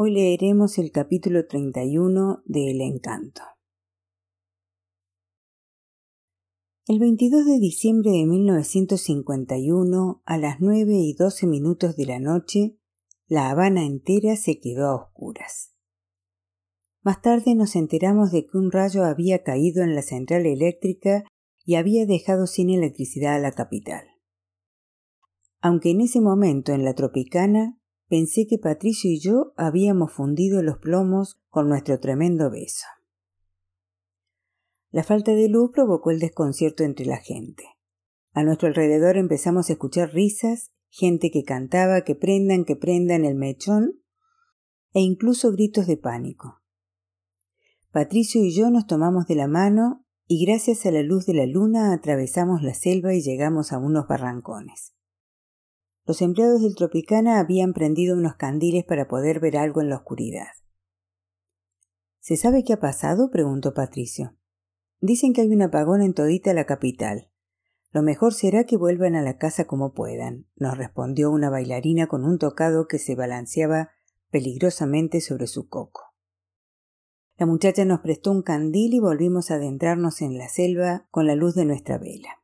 [0.00, 3.42] Hoy leeremos el capítulo 31 de El Encanto.
[6.86, 12.78] El 22 de diciembre de 1951, a las nueve y doce minutos de la noche,
[13.26, 15.74] la Habana entera se quedó a oscuras.
[17.02, 21.24] Más tarde nos enteramos de que un rayo había caído en la central eléctrica
[21.64, 24.06] y había dejado sin electricidad a la capital.
[25.60, 27.77] Aunque en ese momento en la Tropicana
[28.08, 32.86] pensé que Patricio y yo habíamos fundido los plomos con nuestro tremendo beso.
[34.90, 37.64] La falta de luz provocó el desconcierto entre la gente.
[38.32, 43.34] A nuestro alrededor empezamos a escuchar risas, gente que cantaba que prendan, que prendan el
[43.34, 44.00] mechón,
[44.94, 46.62] e incluso gritos de pánico.
[47.90, 51.46] Patricio y yo nos tomamos de la mano y gracias a la luz de la
[51.46, 54.94] luna atravesamos la selva y llegamos a unos barrancones.
[56.08, 60.46] Los empleados del Tropicana habían prendido unos candiles para poder ver algo en la oscuridad.
[62.18, 63.28] ¿Se sabe qué ha pasado?
[63.30, 64.34] preguntó Patricio.
[65.00, 67.30] Dicen que hay un apagón en todita la capital.
[67.92, 72.24] Lo mejor será que vuelvan a la casa como puedan, nos respondió una bailarina con
[72.24, 73.90] un tocado que se balanceaba
[74.30, 76.14] peligrosamente sobre su coco.
[77.36, 81.34] La muchacha nos prestó un candil y volvimos a adentrarnos en la selva con la
[81.34, 82.38] luz de nuestra vela.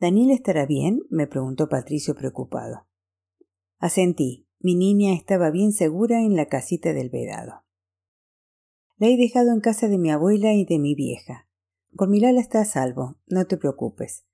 [0.00, 1.02] ¿Daniel estará bien?
[1.10, 2.86] me preguntó Patricio preocupado.
[3.78, 4.46] Asentí.
[4.62, 7.64] Mi niña estaba bien segura en la casita del vedado.
[8.98, 11.48] La he dejado en casa de mi abuela y de mi vieja.
[11.96, 14.26] Con Milala está a salvo, no te preocupes.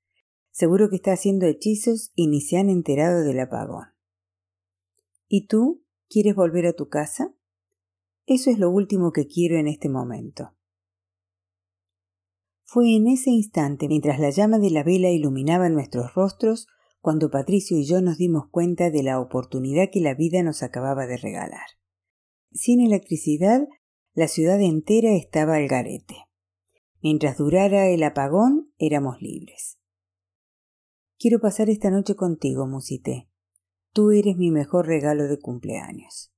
[0.50, 3.86] Seguro que está haciendo hechizos y ni se han enterado del apagón.
[5.28, 5.84] ¿Y tú?
[6.08, 7.34] ¿Quieres volver a tu casa?
[8.26, 10.56] Eso es lo último que quiero en este momento.
[12.68, 16.66] Fue en ese instante, mientras la llama de la vela iluminaba nuestros rostros,
[17.00, 21.06] cuando Patricio y yo nos dimos cuenta de la oportunidad que la vida nos acababa
[21.06, 21.66] de regalar.
[22.50, 23.68] Sin electricidad
[24.14, 26.16] la ciudad entera estaba al garete.
[27.00, 29.78] Mientras durara el apagón, éramos libres.
[31.18, 33.28] Quiero pasar esta noche contigo, musité.
[33.92, 36.32] Tú eres mi mejor regalo de cumpleaños.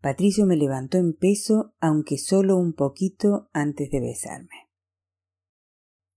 [0.00, 4.65] Patricio me levantó en peso, aunque solo un poquito antes de besarme.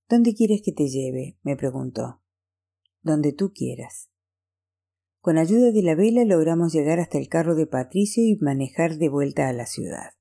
[0.09, 1.37] ¿Dónde quieres que te lleve?
[1.43, 2.23] me preguntó.
[3.03, 4.09] Donde tú quieras.
[5.21, 9.07] Con ayuda de la vela logramos llegar hasta el carro de Patricio y manejar de
[9.07, 10.13] vuelta a la ciudad.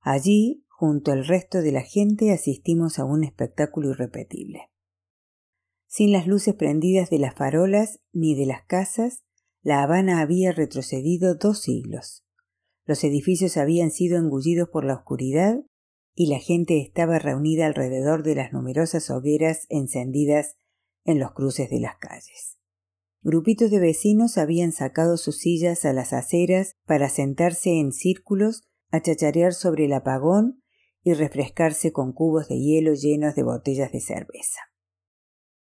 [0.00, 4.70] Allí, junto al resto de la gente, asistimos a un espectáculo irrepetible.
[5.88, 9.24] Sin las luces prendidas de las farolas ni de las casas,
[9.62, 12.24] La Habana había retrocedido dos siglos.
[12.84, 15.64] Los edificios habían sido engullidos por la oscuridad
[16.14, 20.56] y la gente estaba reunida alrededor de las numerosas hogueras encendidas
[21.04, 22.58] en los cruces de las calles.
[23.22, 29.00] Grupitos de vecinos habían sacado sus sillas a las aceras para sentarse en círculos a
[29.00, 30.62] chacharear sobre el apagón
[31.02, 34.60] y refrescarse con cubos de hielo llenos de botellas de cerveza.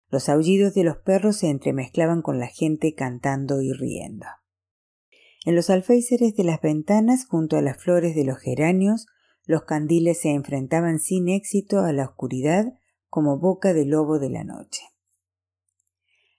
[0.09, 4.27] Los aullidos de los perros se entremezclaban con la gente cantando y riendo.
[5.45, 9.07] En los alféizares de las ventanas, junto a las flores de los geranios,
[9.47, 12.79] los candiles se enfrentaban sin éxito a la oscuridad
[13.09, 14.83] como boca de lobo de la noche.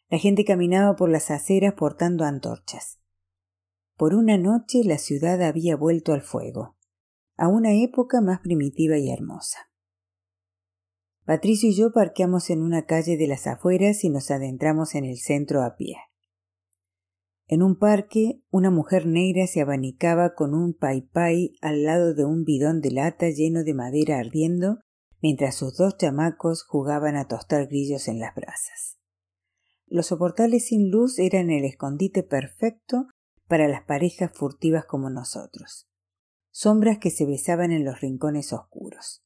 [0.10, 3.00] La gente caminaba por las aceras portando antorchas.
[3.96, 6.76] Por una noche la ciudad había vuelto al fuego
[7.38, 9.70] a una época más primitiva y hermosa.
[11.26, 15.18] Patricio y yo parqueamos en una calle de las afueras y nos adentramos en el
[15.18, 15.98] centro a pie.
[17.48, 22.44] En un parque, una mujer negra se abanicaba con un pai al lado de un
[22.44, 24.80] bidón de lata lleno de madera ardiendo,
[25.22, 28.98] mientras sus dos chamacos jugaban a tostar grillos en las brasas.
[29.88, 33.08] Los soportales sin luz eran el escondite perfecto
[33.48, 35.88] para las parejas furtivas como nosotros
[36.56, 39.26] sombras que se besaban en los rincones oscuros.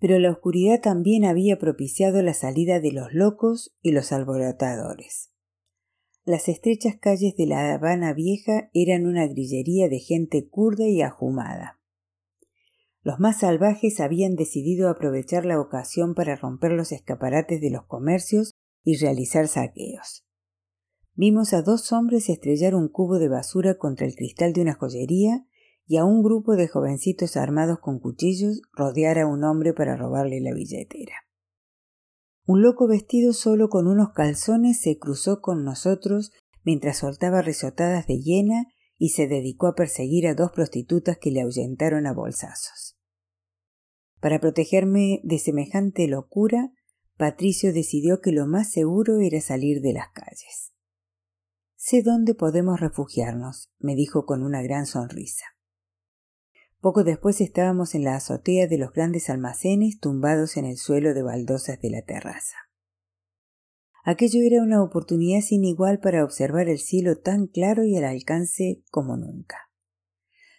[0.00, 5.30] Pero la oscuridad también había propiciado la salida de los locos y los alborotadores.
[6.26, 11.78] Las estrechas calles de la Habana Vieja eran una grillería de gente kurda y ajumada.
[13.02, 18.54] Los más salvajes habían decidido aprovechar la ocasión para romper los escaparates de los comercios
[18.82, 20.24] y realizar saqueos.
[21.12, 25.46] Vimos a dos hombres estrellar un cubo de basura contra el cristal de una joyería
[25.86, 30.40] y a un grupo de jovencitos armados con cuchillos rodear a un hombre para robarle
[30.40, 31.23] la billetera.
[32.46, 36.32] Un loco vestido solo con unos calzones se cruzó con nosotros
[36.62, 38.66] mientras soltaba risotadas de hiena
[38.98, 42.98] y se dedicó a perseguir a dos prostitutas que le ahuyentaron a bolsazos.
[44.20, 46.70] Para protegerme de semejante locura,
[47.16, 50.72] Patricio decidió que lo más seguro era salir de las calles.
[51.76, 55.44] Sé dónde podemos refugiarnos, me dijo con una gran sonrisa.
[56.84, 61.22] Poco después estábamos en la azotea de los grandes almacenes tumbados en el suelo de
[61.22, 62.56] baldosas de la terraza.
[64.04, 68.82] Aquello era una oportunidad sin igual para observar el cielo tan claro y al alcance
[68.90, 69.56] como nunca.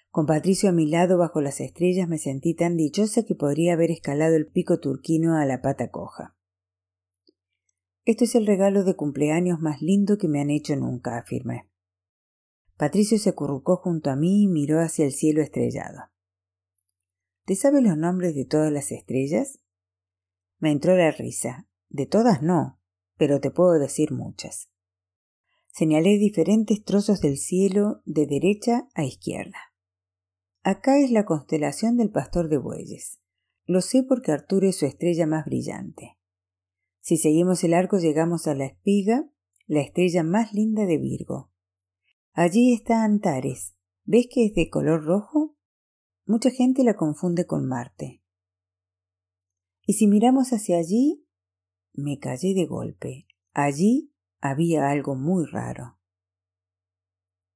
[0.09, 3.91] Con Patricio a mi lado bajo las estrellas me sentí tan dichosa que podría haber
[3.91, 6.35] escalado el pico turquino a la pata coja.
[8.03, 11.69] Esto es el regalo de cumpleaños más lindo que me han hecho nunca, afirmé.
[12.77, 16.14] Patricio se acurrucó junto a mí y miró hacia el cielo estrellado.
[17.45, 19.59] ¿Te sabes los nombres de todas las estrellas?
[20.57, 21.67] Me entró la risa.
[21.89, 22.79] De todas no,
[23.17, 24.69] pero te puedo decir muchas.
[25.71, 29.57] Señalé diferentes trozos del cielo de derecha a izquierda.
[30.63, 33.19] Acá es la constelación del pastor de bueyes.
[33.65, 36.17] Lo sé porque Arturo es su estrella más brillante.
[37.01, 39.29] Si seguimos el arco llegamos a la espiga,
[39.67, 41.51] la estrella más linda de Virgo.
[42.33, 43.75] Allí está Antares.
[44.03, 45.54] ¿Ves que es de color rojo?
[46.27, 48.23] Mucha gente la confunde con Marte.
[49.85, 51.23] Y si miramos hacia allí,
[51.93, 53.27] me callé de golpe.
[53.53, 54.11] Allí
[54.41, 55.99] había algo muy raro.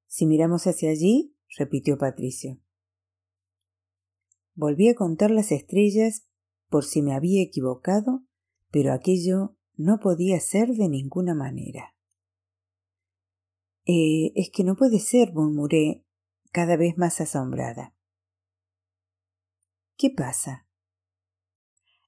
[0.06, 2.60] Si miramos hacia allí, repitió Patricio.
[4.54, 6.28] Volví a contar las estrellas
[6.70, 8.24] por si me había equivocado,
[8.70, 11.96] pero aquello no podía ser de ninguna manera.
[13.86, 16.06] Eh, es que no puede ser, murmuré,
[16.52, 17.96] cada vez más asombrada.
[20.00, 20.66] ¿Qué pasa?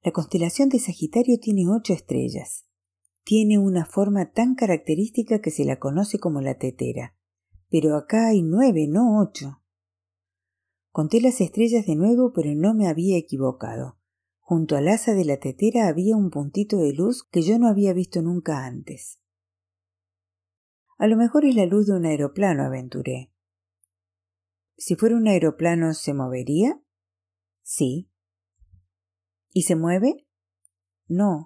[0.01, 2.65] La constelación de Sagitario tiene ocho estrellas.
[3.25, 7.17] Tiene una forma tan característica que se la conoce como la tetera.
[7.69, 9.61] Pero acá hay nueve, no ocho.
[10.91, 13.99] Conté las estrellas de nuevo, pero no me había equivocado.
[14.39, 17.91] Junto al asa de la tetera había un puntito de luz que yo no había
[17.91, 19.19] visto nunca antes.
[20.97, 23.33] A lo mejor es la luz de un aeroplano, aventuré.
[24.77, 26.81] Si fuera un aeroplano, ¿se movería?
[27.73, 28.11] Sí,
[29.53, 30.27] ¿Y se mueve?
[31.07, 31.45] No.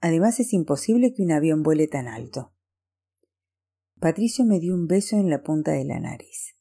[0.00, 2.52] Además es imposible que un avión vuele tan alto.
[4.00, 6.56] Patricio me dio un beso en la punta de la nariz.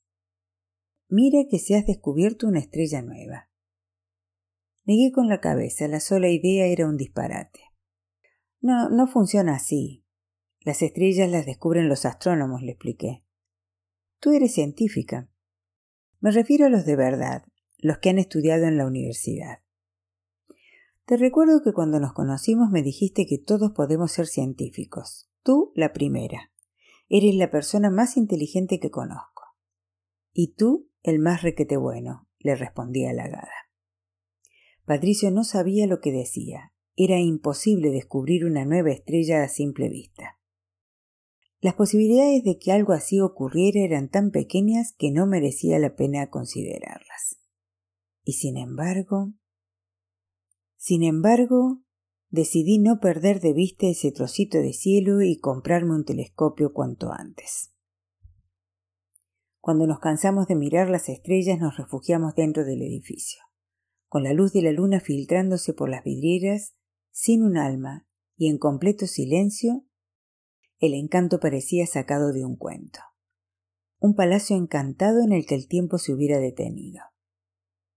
[1.09, 3.49] Mira que se has descubierto una estrella nueva.
[4.85, 7.61] Negué con la cabeza, la sola idea era un disparate.
[8.61, 10.05] No, no funciona así.
[10.59, 13.25] Las estrellas las descubren los astrónomos, le expliqué.
[14.19, 15.31] Tú eres científica.
[16.19, 17.43] Me refiero a los de verdad,
[17.83, 19.59] los que han estudiado en la universidad.
[21.05, 25.29] Te recuerdo que cuando nos conocimos me dijiste que todos podemos ser científicos.
[25.43, 26.51] Tú, la primera.
[27.09, 29.43] Eres la persona más inteligente que conozco.
[30.31, 33.51] Y tú, el más requete bueno, le respondí halagada.
[34.85, 36.73] Patricio no sabía lo que decía.
[36.95, 40.39] Era imposible descubrir una nueva estrella a simple vista.
[41.59, 46.29] Las posibilidades de que algo así ocurriera eran tan pequeñas que no merecía la pena
[46.29, 47.42] considerarlas.
[48.23, 49.33] Y sin embargo,
[50.77, 51.81] sin embargo,
[52.29, 57.73] decidí no perder de vista ese trocito de cielo y comprarme un telescopio cuanto antes.
[59.61, 63.43] Cuando nos cansamos de mirar las estrellas nos refugiamos dentro del edificio,
[64.09, 66.75] con la luz de la luna filtrándose por las vidrieras,
[67.11, 69.85] sin un alma y en completo silencio,
[70.79, 72.99] el encanto parecía sacado de un cuento.
[73.99, 77.12] Un palacio encantado en el que el tiempo se hubiera detenido.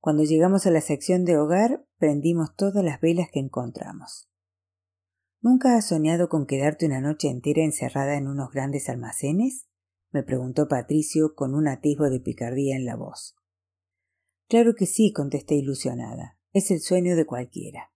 [0.06, 4.30] Cuando llegamos a la sección de hogar, prendimos todas las velas que encontramos.
[5.40, 9.66] ¿Nunca has soñado con quedarte una noche entera encerrada en unos grandes almacenes?
[10.12, 13.34] me preguntó Patricio con un atisbo de picardía en la voz.
[14.46, 16.38] Claro que sí, contesté ilusionada.
[16.52, 17.90] Es el sueño de cualquiera.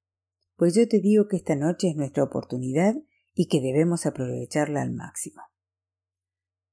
[0.57, 2.97] Pues yo te digo que esta noche es nuestra oportunidad
[3.35, 5.43] y que debemos aprovecharla al máximo.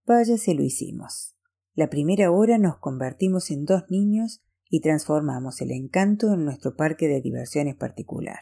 [0.03, 1.35] Vaya se lo hicimos.
[1.75, 7.07] La primera hora nos convertimos en dos niños y transformamos el encanto en nuestro parque
[7.07, 8.39] de diversiones particular.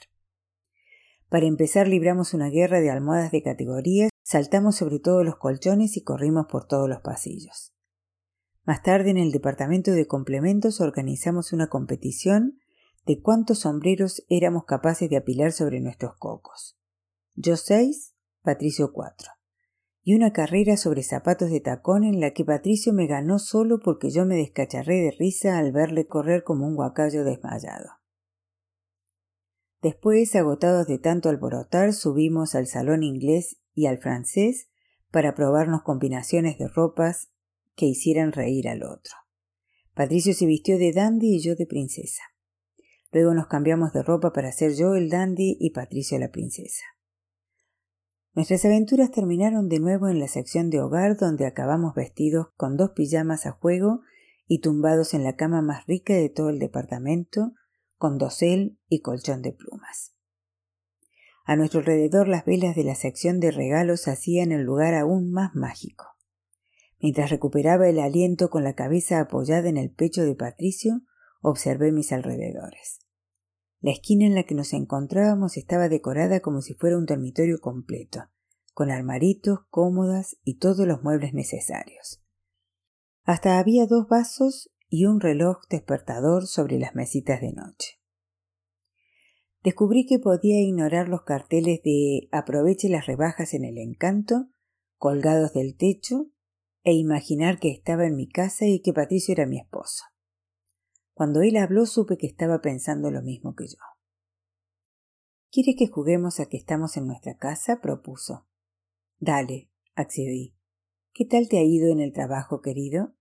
[1.30, 6.04] Para empezar libramos una guerra de almohadas de categorías, saltamos sobre todos los colchones y
[6.04, 7.74] corrimos por todos los pasillos.
[8.64, 12.60] Más tarde en el departamento de complementos organizamos una competición
[13.06, 16.78] de cuántos sombreros éramos capaces de apilar sobre nuestros cocos.
[17.36, 19.35] Yo seis, Patricio cuatro
[20.08, 24.12] y una carrera sobre zapatos de tacón en la que Patricio me ganó solo porque
[24.12, 27.90] yo me descacharré de risa al verle correr como un guacayo desmayado.
[29.82, 34.70] Después, agotados de tanto alborotar, subimos al salón inglés y al francés
[35.10, 37.32] para probarnos combinaciones de ropas
[37.76, 39.16] que hicieran reír al otro.
[39.96, 42.22] Patricio se vistió de dandy y yo de princesa.
[43.12, 46.84] Luego nos cambiamos de ropa para ser yo el dandy y Patricio la princesa.
[48.36, 52.92] Nuestras aventuras terminaron de nuevo en la sección de hogar donde acabamos vestidos con dos
[52.92, 54.02] pijamas a juego
[54.46, 57.54] y tumbados en la cama más rica de todo el departamento,
[57.98, 60.18] con dosel y colchón de plumas.
[61.46, 65.56] A nuestro alrededor las velas de la sección de regalos hacían el lugar aún más
[65.56, 66.06] mágico.
[67.00, 71.04] Mientras recuperaba el aliento con la cabeza apoyada en el pecho de Patricio,
[71.42, 73.05] observé mis alrededores.
[73.86, 78.24] La esquina en la que nos encontrábamos estaba decorada como si fuera un dormitorio completo,
[78.74, 82.20] con armaritos, cómodas y todos los muebles necesarios.
[83.26, 88.02] Hasta había dos vasos y un reloj despertador sobre las mesitas de noche.
[89.64, 94.48] Descubrí que podía ignorar los carteles de aproveche las rebajas en el encanto,
[94.98, 96.32] colgados del techo,
[96.84, 100.06] e imaginar que estaba en mi casa y que Patricio era mi esposo.
[101.16, 103.78] Cuando él habló supe que estaba pensando lo mismo que yo.
[105.50, 107.80] ¿Quiere que juguemos a que estamos en nuestra casa?
[107.80, 108.46] propuso.
[109.18, 110.58] Dale, accedí.
[111.14, 113.16] ¿Qué tal te ha ido en el trabajo, querido?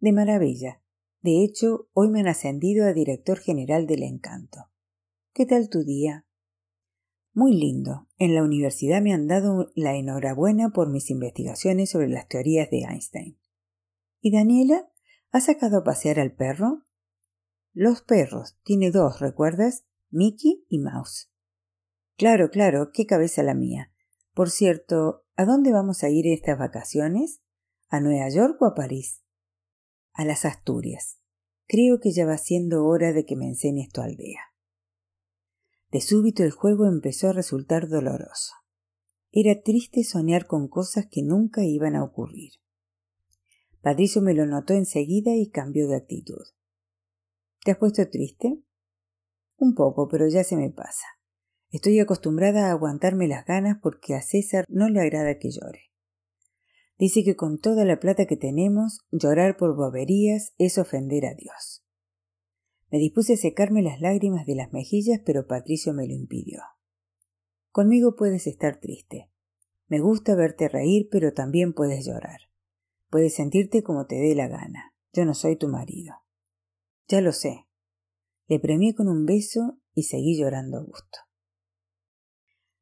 [0.00, 0.82] De maravilla.
[1.20, 4.64] De hecho, hoy me han ascendido a director general del encanto.
[5.32, 6.26] ¿Qué tal tu día?
[7.32, 8.08] Muy lindo.
[8.16, 12.78] En la universidad me han dado la enhorabuena por mis investigaciones sobre las teorías de
[12.78, 13.38] Einstein.
[14.20, 14.90] ¿Y Daniela?
[15.30, 16.84] ¿Ha sacado a pasear al perro?
[17.72, 18.58] Los perros.
[18.62, 19.84] Tiene dos, ¿recuerdas?
[20.10, 21.30] Mickey y Mouse.
[22.16, 23.92] Claro, claro, qué cabeza la mía.
[24.34, 27.42] Por cierto, ¿a dónde vamos a ir estas vacaciones?
[27.88, 29.22] ¿A Nueva York o a París?
[30.14, 31.20] A las Asturias.
[31.66, 34.40] Creo que ya va siendo hora de que me enseñes tu aldea.
[35.90, 38.54] De súbito el juego empezó a resultar doloroso.
[39.30, 42.52] Era triste soñar con cosas que nunca iban a ocurrir.
[43.82, 46.44] Patricio me lo notó enseguida y cambió de actitud.
[47.64, 48.62] ¿Te has puesto triste?
[49.56, 51.06] Un poco, pero ya se me pasa.
[51.70, 55.82] Estoy acostumbrada a aguantarme las ganas porque a César no le agrada que llore.
[56.98, 61.84] Dice que con toda la plata que tenemos, llorar por boberías es ofender a Dios.
[62.90, 66.60] Me dispuse a secarme las lágrimas de las mejillas, pero Patricio me lo impidió.
[67.70, 69.30] Conmigo puedes estar triste.
[69.88, 72.47] Me gusta verte reír, pero también puedes llorar.
[73.10, 74.94] Puedes sentirte como te dé la gana.
[75.12, 76.14] Yo no soy tu marido.
[77.08, 77.66] Ya lo sé.
[78.46, 81.18] Le premié con un beso y seguí llorando a gusto.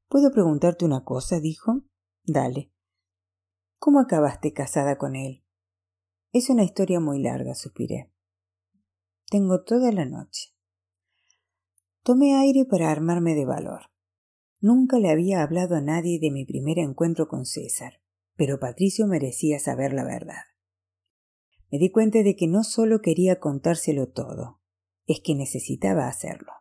[0.09, 1.39] ¿Puedo preguntarte una cosa?
[1.39, 1.83] dijo.
[2.25, 2.73] Dale.
[3.79, 5.45] ¿Cómo acabaste casada con él?
[6.33, 8.13] Es una historia muy larga, suspiré.
[9.31, 10.55] Tengo toda la noche.
[12.03, 13.91] Tomé aire para armarme de valor.
[14.61, 18.01] Nunca le había hablado a nadie de mi primer encuentro con César
[18.37, 20.43] pero Patricio merecía saber la verdad.
[21.71, 24.61] Me di cuenta de que no solo quería contárselo todo,
[25.07, 26.53] es que necesitaba hacerlo.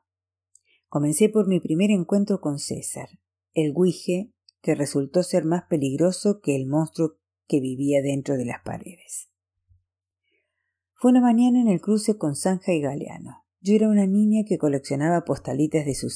[0.87, 3.09] Comencé por mi primer encuentro con César,
[3.53, 7.17] el guije que resultó ser más peligroso que el monstruo
[7.47, 9.29] que vivía dentro de las paredes.
[10.93, 13.45] Fue una mañana en el cruce con Zanja y Galeano.
[13.59, 16.07] Yo era una niña que coleccionaba postalitas de su.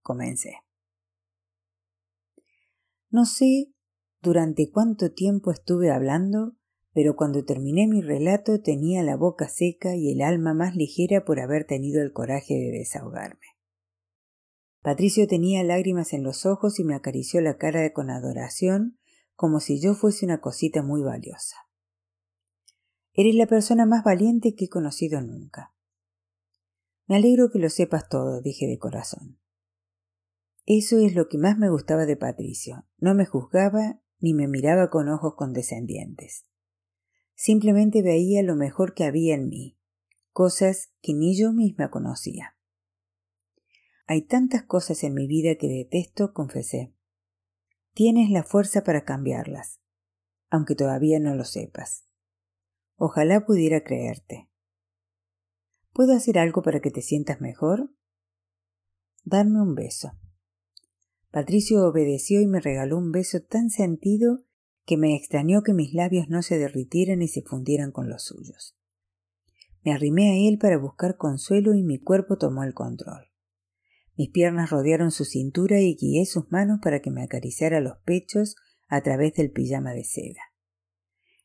[0.00, 0.54] Comencé.
[3.10, 3.72] No sé
[4.26, 6.56] durante cuánto tiempo estuve hablando,
[6.92, 11.38] pero cuando terminé mi relato tenía la boca seca y el alma más ligera por
[11.38, 13.46] haber tenido el coraje de desahogarme.
[14.82, 18.98] Patricio tenía lágrimas en los ojos y me acarició la cara con adoración,
[19.36, 21.56] como si yo fuese una cosita muy valiosa.
[23.12, 25.72] Eres la persona más valiente que he conocido nunca.
[27.06, 29.38] Me alegro que lo sepas todo, dije de corazón.
[30.64, 32.88] Eso es lo que más me gustaba de Patricio.
[32.98, 36.46] No me juzgaba ni me miraba con ojos condescendientes.
[37.34, 39.78] Simplemente veía lo mejor que había en mí,
[40.32, 42.56] cosas que ni yo misma conocía.
[44.06, 46.94] Hay tantas cosas en mi vida que detesto, confesé.
[47.92, 49.80] Tienes la fuerza para cambiarlas,
[50.48, 52.06] aunque todavía no lo sepas.
[52.96, 54.48] Ojalá pudiera creerte.
[55.92, 57.90] ¿Puedo hacer algo para que te sientas mejor?
[59.24, 60.12] Darme un beso.
[61.30, 64.44] Patricio obedeció y me regaló un beso tan sentido
[64.84, 68.76] que me extrañó que mis labios no se derritieran y se fundieran con los suyos.
[69.84, 73.26] Me arrimé a él para buscar consuelo y mi cuerpo tomó el control.
[74.16, 78.56] Mis piernas rodearon su cintura y guié sus manos para que me acariciara los pechos
[78.88, 80.40] a través del pijama de seda.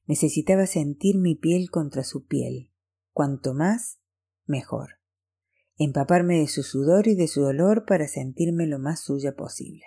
[0.06, 2.72] Necesitaba sentir mi piel contra su piel.
[3.12, 4.00] Cuanto más,
[4.46, 5.01] mejor
[5.84, 9.84] empaparme de su sudor y de su dolor para sentirme lo más suya posible.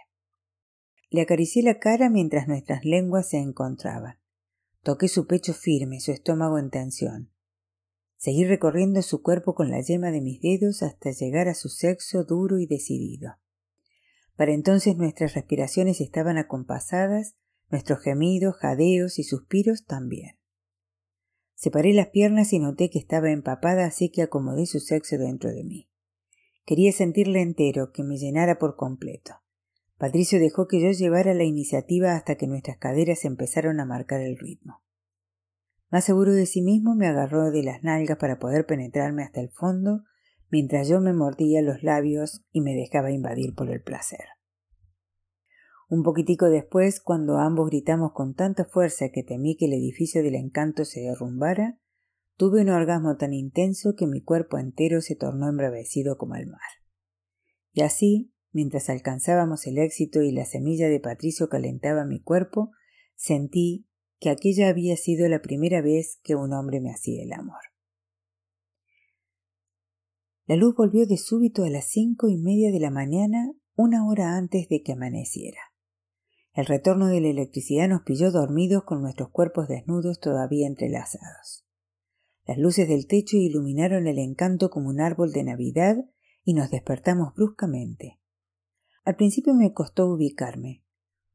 [1.11, 4.19] Le acaricié la cara mientras nuestras lenguas se encontraban.
[4.83, 7.31] Toqué su pecho firme, su estómago en tensión.
[8.17, 12.25] Seguí recorriendo su cuerpo con la yema de mis dedos hasta llegar a su sexo
[12.25, 13.37] duro y decidido.
[14.37, 17.37] Para entonces nuestras respiraciones estaban acompasadas,
[17.71, 20.37] nuestros gemidos, jadeos y suspiros también.
[21.55, 25.65] Separé las piernas y noté que estaba empapada, así que acomodé su sexo dentro de
[25.65, 25.89] mí.
[26.67, 29.35] Quería sentirle entero, que me llenara por completo.
[29.99, 34.37] Patricio dejó que yo llevara la iniciativa hasta que nuestras caderas empezaron a marcar el
[34.37, 34.83] ritmo.
[35.91, 39.51] Más seguro de sí mismo me agarró de las nalgas para poder penetrarme hasta el
[39.51, 40.03] fondo,
[40.51, 44.34] mientras yo me mordía los labios y me dejaba invadir por el placer.
[45.95, 50.35] Un poquitico después, cuando ambos gritamos con tanta fuerza que temí que el edificio del
[50.35, 51.79] encanto se derrumbara,
[52.37, 56.59] tuve un orgasmo tan intenso que mi cuerpo entero se tornó embravecido como el mar.
[57.71, 62.73] Y así, mientras alcanzábamos el éxito y la semilla de Patricio calentaba mi cuerpo,
[63.15, 63.87] sentí
[64.19, 67.63] que aquella había sido la primera vez que un hombre me hacía el amor.
[70.47, 74.37] La luz volvió de súbito a las cinco y media de la mañana, una hora
[74.37, 75.61] antes de que amaneciera.
[76.55, 81.67] El retorno de la electricidad nos pilló dormidos con nuestros cuerpos desnudos todavía entrelazados.
[82.47, 85.97] Las luces del techo iluminaron el encanto como un árbol de Navidad
[86.45, 88.21] y nos despertamos bruscamente.
[89.05, 90.85] Al principio me costó ubicarme.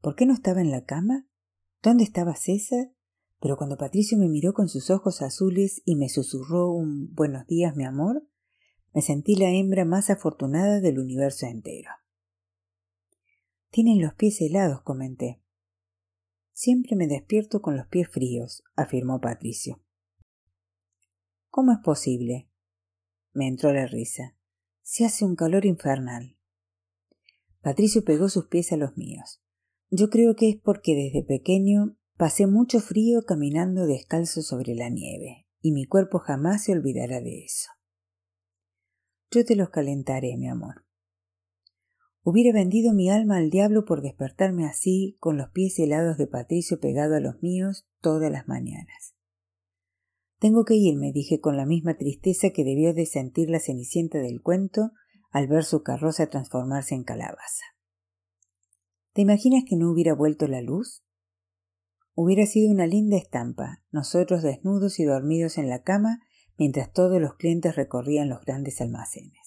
[0.00, 1.28] ¿Por qué no estaba en la cama?
[1.82, 2.90] ¿Dónde estaba César?
[3.40, 7.76] Pero cuando Patricio me miró con sus ojos azules y me susurró un buenos días,
[7.76, 8.26] mi amor,
[8.94, 11.90] me sentí la hembra más afortunada del universo entero.
[13.70, 15.40] Tienen los pies helados, comenté.
[16.52, 19.80] Siempre me despierto con los pies fríos, afirmó Patricio.
[21.48, 22.50] ¿Cómo es posible?
[23.32, 24.36] Me entró la risa.
[24.82, 26.36] Se hace un calor infernal.
[27.60, 29.40] Patricio pegó sus pies a los míos.
[29.88, 35.46] Yo creo que es porque desde pequeño pasé mucho frío caminando descalzo sobre la nieve,
[35.60, 37.70] y mi cuerpo jamás se olvidará de eso.
[39.30, 40.84] Yo te los calentaré, mi amor.
[42.22, 46.78] Hubiera vendido mi alma al diablo por despertarme así, con los pies helados de Patricio
[46.78, 49.14] pegado a los míos todas las mañanas.
[50.38, 54.42] Tengo que irme, dije con la misma tristeza que debió de sentir la cenicienta del
[54.42, 54.90] cuento
[55.30, 57.64] al ver su carroza transformarse en calabaza.
[59.12, 61.04] ¿Te imaginas que no hubiera vuelto la luz?
[62.14, 66.20] Hubiera sido una linda estampa, nosotros desnudos y dormidos en la cama
[66.58, 69.39] mientras todos los clientes recorrían los grandes almacenes.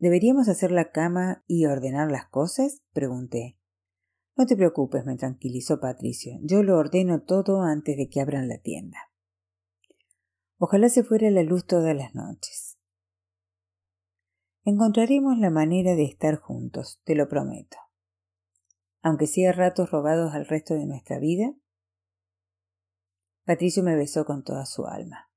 [0.00, 2.82] ¿Deberíamos hacer la cama y ordenar las cosas?
[2.94, 3.58] pregunté.
[4.34, 6.38] No te preocupes, me tranquilizó Patricio.
[6.42, 8.98] Yo lo ordeno todo antes de que abran la tienda.
[10.56, 12.78] Ojalá se fuera la luz todas las noches.
[14.64, 17.76] Encontraremos la manera de estar juntos, te lo prometo.
[19.02, 21.52] Aunque sea ratos robados al resto de nuestra vida.
[23.44, 25.29] Patricio me besó con toda su alma.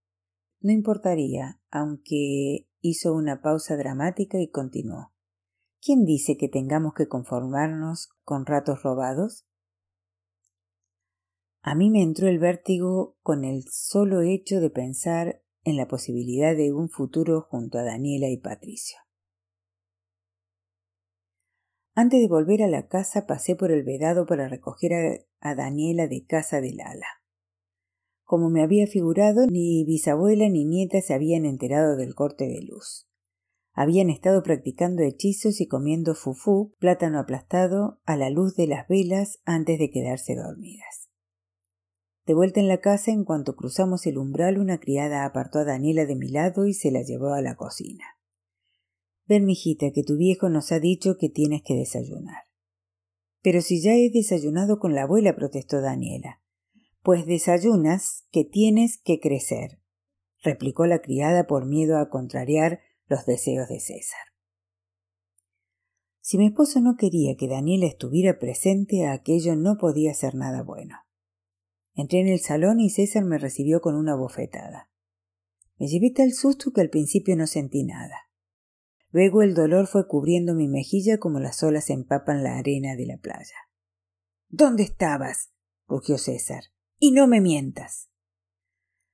[0.64, 5.14] No importaría, aunque hizo una pausa dramática y continuó.
[5.82, 9.46] ¿Quién dice que tengamos que conformarnos con ratos robados?
[11.62, 16.56] A mí me entró el vértigo con el solo hecho de pensar en la posibilidad
[16.56, 18.98] de un futuro junto a Daniela y Patricio.
[21.94, 26.26] Antes de volver a la casa pasé por el vedado para recoger a, Daniela de
[26.26, 27.23] casa del ala.
[28.24, 33.08] Como me había figurado, ni bisabuela ni nieta se habían enterado del corte de luz.
[33.74, 39.40] Habían estado practicando hechizos y comiendo fufú, plátano aplastado, a la luz de las velas
[39.46, 41.10] antes de quedarse dormidas.
[42.26, 46.06] De vuelta en la casa, en cuanto cruzamos el umbral, una criada apartó a Daniela
[46.06, 48.06] de mi lado y se la llevó a la cocina.
[49.28, 52.44] Ven, mijita, que tu viejo nos ha dicho que tienes que desayunar.
[53.42, 56.43] Pero si ya he desayunado con la abuela, protestó Daniela
[57.04, 59.80] pues desayunas que tienes que crecer,
[60.42, 64.22] replicó la criada por miedo a contrariar los deseos de César.
[66.22, 70.64] Si mi esposo no quería que Daniela estuviera presente, a aquello no podía ser nada
[70.64, 70.96] bueno.
[71.94, 74.90] Entré en el salón y César me recibió con una bofetada.
[75.78, 78.30] Me llevé tal susto que al principio no sentí nada.
[79.12, 83.18] Luego el dolor fue cubriendo mi mejilla como las olas empapan la arena de la
[83.18, 83.58] playa.
[84.48, 85.52] ¿Dónde estabas?
[85.88, 86.73] rugió César.
[87.06, 88.10] Y no me mientas.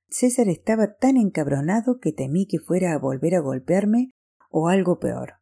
[0.08, 4.12] César estaba tan encabronado que temí que fuera a volver a golpearme
[4.48, 5.40] o algo peor.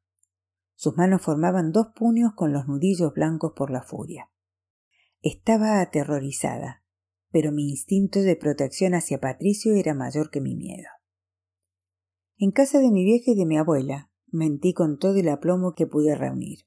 [0.74, 4.30] Sus manos formaban dos puños con los nudillos blancos por la furia.
[5.20, 6.82] Estaba aterrorizada,
[7.30, 10.88] pero mi instinto de protección hacia Patricio era mayor que mi miedo.
[12.38, 15.87] En casa de mi vieja y de mi abuela, mentí con todo el aplomo que
[15.87, 16.61] pude reunir.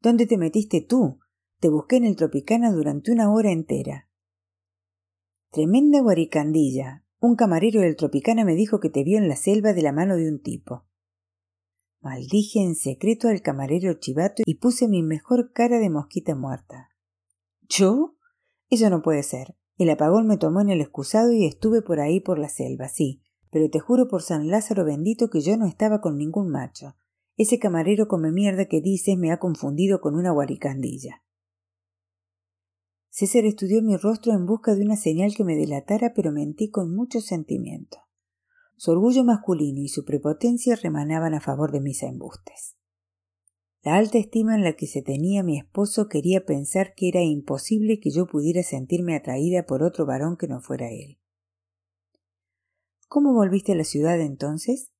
[0.00, 1.18] ¿Dónde te metiste tú?
[1.58, 4.08] Te busqué en el Tropicana durante una hora entera.
[5.54, 7.04] Tremenda guaricandilla.
[7.20, 10.16] Un camarero del Tropicana me dijo que te vio en la selva de la mano
[10.16, 10.84] de un tipo.
[12.00, 16.90] Maldije en secreto al camarero chivato y puse mi mejor cara de mosquita muerta.
[17.68, 18.16] ¿Yo?
[18.68, 19.54] Eso no puede ser.
[19.78, 23.22] El apagón me tomó en el excusado y estuve por ahí por la selva, sí,
[23.52, 26.96] pero te juro por San Lázaro bendito que yo no estaba con ningún macho.
[27.36, 31.22] Ese camarero come mierda que dices me ha confundido con una guaricandilla.
[33.16, 36.92] César estudió mi rostro en busca de una señal que me delatara, pero mentí con
[36.92, 37.98] mucho sentimiento.
[38.76, 42.74] Su orgullo masculino y su prepotencia remanaban a favor de mis embustes.
[43.84, 48.00] La alta estima en la que se tenía mi esposo quería pensar que era imposible
[48.00, 51.20] que yo pudiera sentirme atraída por otro varón que no fuera él.
[53.06, 54.90] ¿Cómo volviste a la ciudad entonces?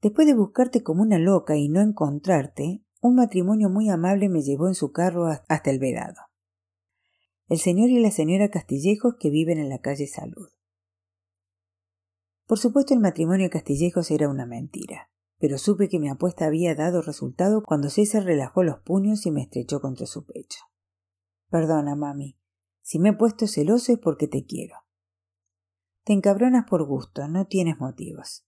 [0.00, 4.68] Después de buscarte como una loca y no encontrarte, un matrimonio muy amable me llevó
[4.68, 6.27] en su carro hasta el vedado.
[7.48, 10.50] El señor y la señora Castillejos que viven en la calle Salud.
[12.46, 17.00] Por supuesto el matrimonio Castillejos era una mentira, pero supe que mi apuesta había dado
[17.00, 20.58] resultado cuando César relajó los puños y me estrechó contra su pecho.
[21.48, 22.38] Perdona, mami.
[22.82, 24.76] Si me he puesto celoso es porque te quiero.
[26.04, 28.46] Te encabronas por gusto, no tienes motivos.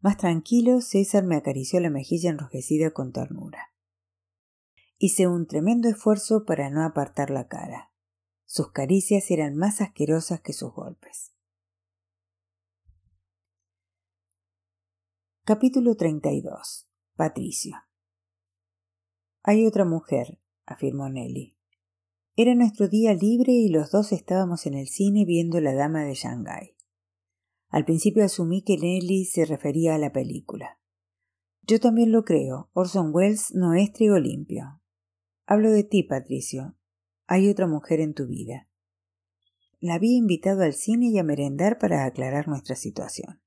[0.00, 3.71] Más tranquilo, César me acarició la mejilla enrojecida con ternura.
[5.04, 7.90] Hice un tremendo esfuerzo para no apartar la cara.
[8.44, 11.32] Sus caricias eran más asquerosas que sus golpes.
[15.42, 16.88] Capítulo 32.
[17.16, 17.78] Patricio.
[19.42, 21.58] Hay otra mujer, afirmó Nelly.
[22.36, 26.14] Era nuestro día libre y los dos estábamos en el cine viendo La Dama de
[26.14, 26.76] Shanghái.
[27.70, 30.78] Al principio asumí que Nelly se refería a la película.
[31.62, 32.70] Yo también lo creo.
[32.72, 34.78] Orson Welles no es trigo limpio.
[35.52, 36.78] Hablo de ti, Patricio.
[37.26, 38.70] Hay otra mujer en tu vida.
[39.80, 43.42] La había invitado al cine y a merendar para aclarar nuestra situación.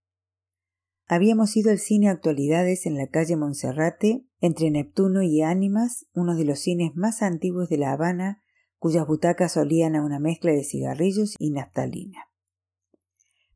[1.08, 6.46] Habíamos ido al cine Actualidades en la calle Monserrate, entre Neptuno y Ánimas, uno de
[6.46, 8.44] los cines más antiguos de La Habana,
[8.78, 12.30] cuyas butacas olían a una mezcla de cigarrillos y naftalina.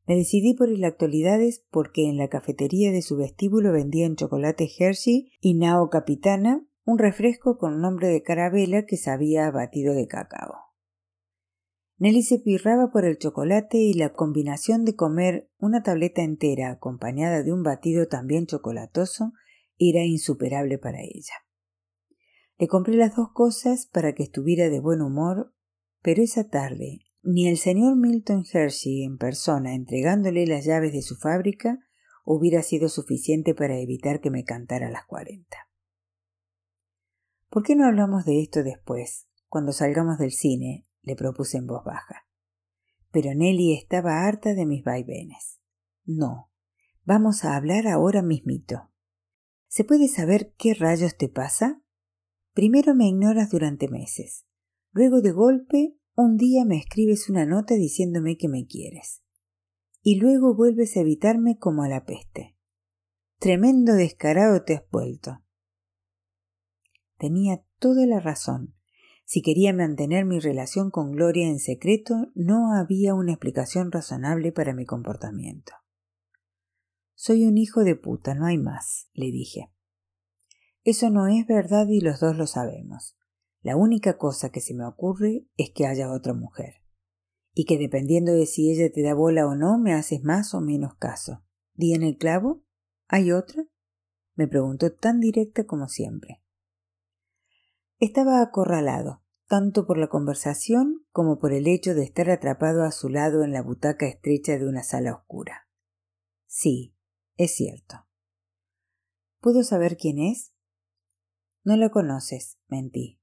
[0.08, 5.34] Me decidí por el Actualidades porque en la cafetería de su vestíbulo vendían chocolate Hershey
[5.40, 10.56] y Nao Capitana, un refresco con nombre de carabela que sabía batido de cacao.
[12.00, 17.44] Nelly se pirraba por el chocolate y la combinación de comer una tableta entera acompañada
[17.44, 19.34] de un batido también chocolatoso
[19.78, 21.36] era insuperable para ella.
[22.58, 25.54] Le compré las dos cosas para que estuviera de buen humor,
[26.02, 31.18] pero esa tarde ni el señor Milton Hershey en persona entregándole las llaves de su
[31.18, 31.78] fábrica
[32.26, 35.69] hubiera sido suficiente para evitar que me cantara las cuarenta.
[37.50, 41.84] ¿Por qué no hablamos de esto después, cuando salgamos del cine le propuse en voz
[41.84, 42.28] baja.
[43.12, 45.60] Pero Nelly estaba harta de mis vaivenes.
[46.06, 46.52] No,
[47.04, 48.92] vamos a hablar ahora mismito.
[49.68, 51.82] ¿Se puede saber qué rayos te pasa?
[52.54, 54.46] Primero me ignoras durante meses.
[54.92, 59.24] Luego de golpe, un día me escribes una nota diciéndome que me quieres.
[60.02, 62.56] Y luego vuelves a evitarme como a la peste.
[63.40, 65.44] Tremendo descarado te has vuelto.
[67.20, 68.74] Tenía toda la razón.
[69.26, 74.74] Si quería mantener mi relación con Gloria en secreto, no había una explicación razonable para
[74.74, 75.74] mi comportamiento.
[77.16, 79.70] Soy un hijo de puta, no hay más, le dije.
[80.86, 83.18] Eso no es verdad y los dos lo sabemos.
[83.62, 86.76] La única cosa que se me ocurre es que haya otra mujer.
[87.54, 90.62] Y que dependiendo de si ella te da bola o no, me haces más o
[90.62, 91.44] menos caso.
[91.74, 92.64] ¿Di en el clavo?
[93.10, 93.66] ¿Hay otra?
[94.36, 96.42] me preguntó tan directa como siempre.
[98.00, 103.10] Estaba acorralado, tanto por la conversación como por el hecho de estar atrapado a su
[103.10, 105.68] lado en la butaca estrecha de una sala oscura.
[106.48, 106.96] Sí,
[107.36, 108.08] es cierto.
[109.42, 110.54] ¿Puedo saber quién es?
[111.66, 113.20] No la conoces, mentí.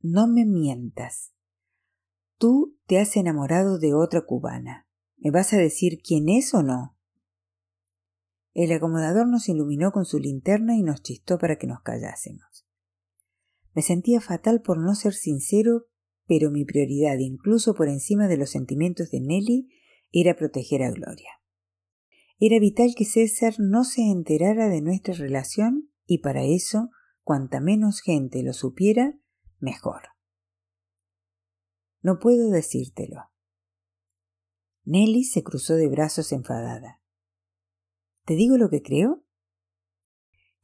[0.00, 1.32] No me mientas.
[2.36, 4.86] Tú te has enamorado de otra cubana.
[5.16, 6.98] ¿Me vas a decir quién es o no?
[8.52, 12.65] El acomodador nos iluminó con su linterna y nos chistó para que nos callásemos.
[13.76, 15.84] Me sentía fatal por no ser sincero,
[16.26, 19.68] pero mi prioridad, incluso por encima de los sentimientos de Nelly,
[20.10, 21.28] era proteger a Gloria.
[22.40, 26.88] Era vital que César no se enterara de nuestra relación y para eso,
[27.22, 29.20] cuanta menos gente lo supiera,
[29.58, 30.04] mejor.
[32.00, 33.24] No puedo decírtelo.
[34.84, 37.02] Nelly se cruzó de brazos enfadada.
[38.24, 39.25] ¿Te digo lo que creo?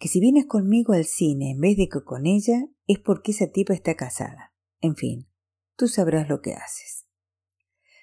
[0.03, 3.53] Que si vienes conmigo al cine en vez de que con ella es porque esa
[3.53, 4.53] tipa está casada.
[4.81, 5.29] En fin,
[5.77, 7.07] tú sabrás lo que haces.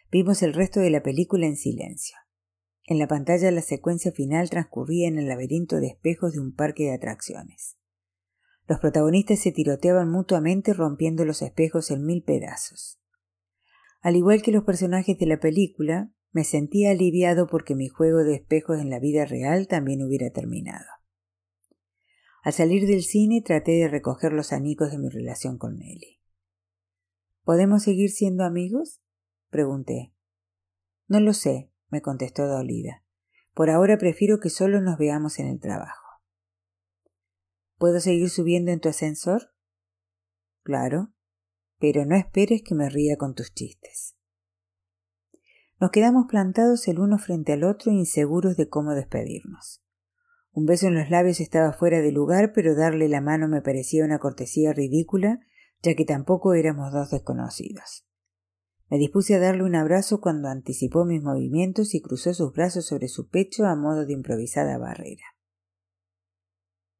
[0.09, 2.15] Vimos el resto de la película en silencio.
[2.85, 6.83] en la pantalla la secuencia final transcurría en el laberinto de espejos de un parque
[6.85, 7.77] de atracciones.
[8.65, 12.97] Los protagonistas se tiroteaban mutuamente rompiendo los espejos en mil pedazos.
[13.99, 18.35] Al igual que los personajes de la película, me sentía aliviado porque mi juego de
[18.35, 20.98] espejos en la vida real también hubiera terminado.
[22.41, 26.19] Al salir del cine traté de recoger los anicos de mi relación con Nelly.
[27.43, 29.01] ¿Podemos seguir siendo amigos?
[29.49, 30.13] pregunté.
[31.07, 33.03] No lo sé, me contestó dolida.
[33.53, 36.21] Por ahora prefiero que solo nos veamos en el trabajo.
[37.77, 39.53] ¿Puedo seguir subiendo en tu ascensor?
[40.63, 41.11] Claro,
[41.79, 44.15] pero no esperes que me ría con tus chistes.
[45.79, 49.81] Nos quedamos plantados el uno frente al otro inseguros de cómo despedirnos.
[50.51, 54.03] Un beso en los labios estaba fuera de lugar, pero darle la mano me parecía
[54.03, 55.39] una cortesía ridícula,
[55.81, 58.05] ya que tampoco éramos dos desconocidos.
[58.89, 63.07] Me dispuse a darle un abrazo cuando anticipó mis movimientos y cruzó sus brazos sobre
[63.07, 65.23] su pecho a modo de improvisada barrera.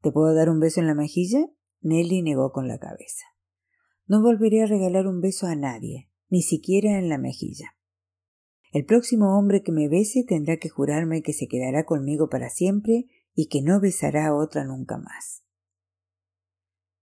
[0.01, 1.47] ¿Te puedo dar un beso en la mejilla?
[1.81, 3.25] Nelly negó con la cabeza.
[4.05, 7.75] No volveré a regalar un beso a nadie, ni siquiera en la mejilla.
[8.71, 13.07] El próximo hombre que me bese tendrá que jurarme que se quedará conmigo para siempre
[13.41, 15.45] y que no besará a otra nunca más.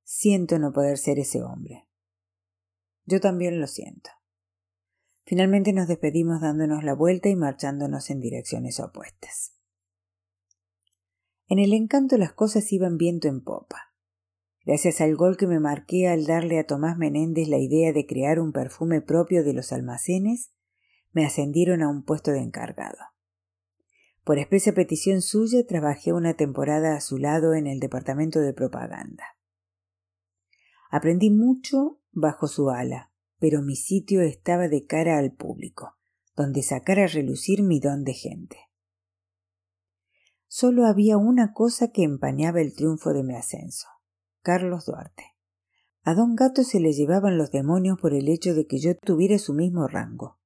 [0.03, 1.87] Siento no poder ser ese hombre.
[3.05, 4.11] Yo también lo siento.
[5.25, 9.55] Finalmente nos despedimos dándonos la vuelta y marchándonos en direcciones opuestas.
[11.47, 13.95] En el encanto las cosas iban viento en popa.
[14.63, 18.39] Gracias al gol que me marqué al darle a Tomás Menéndez la idea de crear
[18.39, 20.51] un perfume propio de los almacenes,
[21.13, 22.99] me ascendieron a un puesto de encargado.
[24.27, 29.23] Por expresa petición suya trabajé una temporada a su lado en el departamento de propaganda.
[30.91, 35.95] Aprendí mucho bajo su ala, pero mi sitio estaba de cara al público,
[36.35, 38.57] donde sacar a relucir mi don de gente.
[40.47, 43.87] Solo había una cosa que empañaba el triunfo de mi ascenso.
[44.41, 45.23] Carlos Duarte.
[46.03, 49.39] A don Gato se le llevaban los demonios por el hecho de que yo tuviera
[49.39, 50.36] su mismo rango.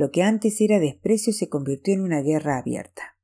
[0.00, 3.18] Lo que antes era desprecio se convirtió en una guerra abierta.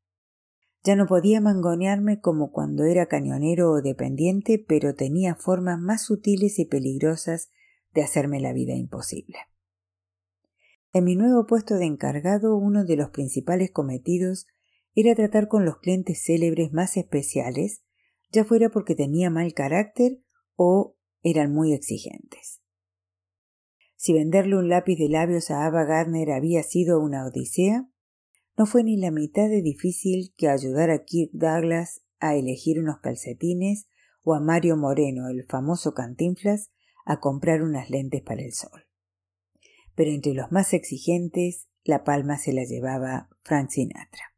[0.85, 6.59] Ya no podía mangonearme como cuando era cañonero o dependiente, pero tenía formas más sutiles
[6.59, 7.49] y peligrosas
[7.95, 9.39] de hacerme la vida imposible.
[10.93, 14.47] En mi nuevo puesto de encargado, uno de los principales cometidos
[14.95, 17.85] era tratar con los clientes célebres más especiales,
[18.33, 20.21] ya fuera porque tenía mal carácter
[20.57, 22.61] o eran muy exigentes.
[23.97, 27.89] Si venderle un lápiz de labios a Ava Gardner había sido una odisea,
[28.57, 33.01] no fue ni la mitad de difícil que ayudar a Kirk Douglas a elegir unos
[33.01, 33.89] calcetines
[34.23, 36.71] o a Mario Moreno, el famoso Cantinflas,
[37.05, 38.87] a comprar unas lentes para el sol.
[39.95, 44.35] Pero entre los más exigentes, la palma se la llevaba Frank Sinatra.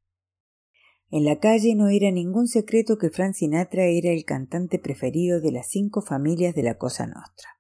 [1.11, 5.53] En la calle no era ningún secreto que Frank Sinatra era el cantante preferido de
[5.53, 7.58] las cinco familias de la Cosa Nostra.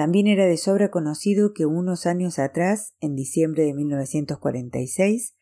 [0.00, 5.36] También era de sobra conocido que unos años atrás, en diciembre de 1946,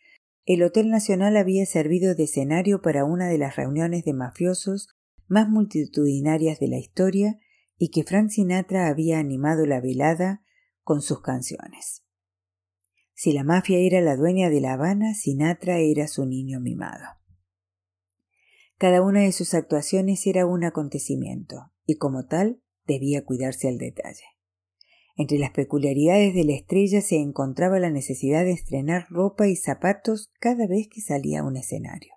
[0.47, 4.89] el Hotel Nacional había servido de escenario para una de las reuniones de mafiosos
[5.29, 7.39] más multitudinarias de la historia
[7.77, 10.43] y que Frank Sinatra había animado la velada
[10.83, 12.03] con sus canciones.
[13.15, 17.05] Si la mafia era la dueña de La Habana, Sinatra era su niño mimado.
[18.77, 24.25] Cada una de sus actuaciones era un acontecimiento, y como tal debía cuidarse al detalle.
[25.21, 30.31] Entre las peculiaridades de la estrella se encontraba la necesidad de estrenar ropa y zapatos
[30.39, 32.15] cada vez que salía a un escenario.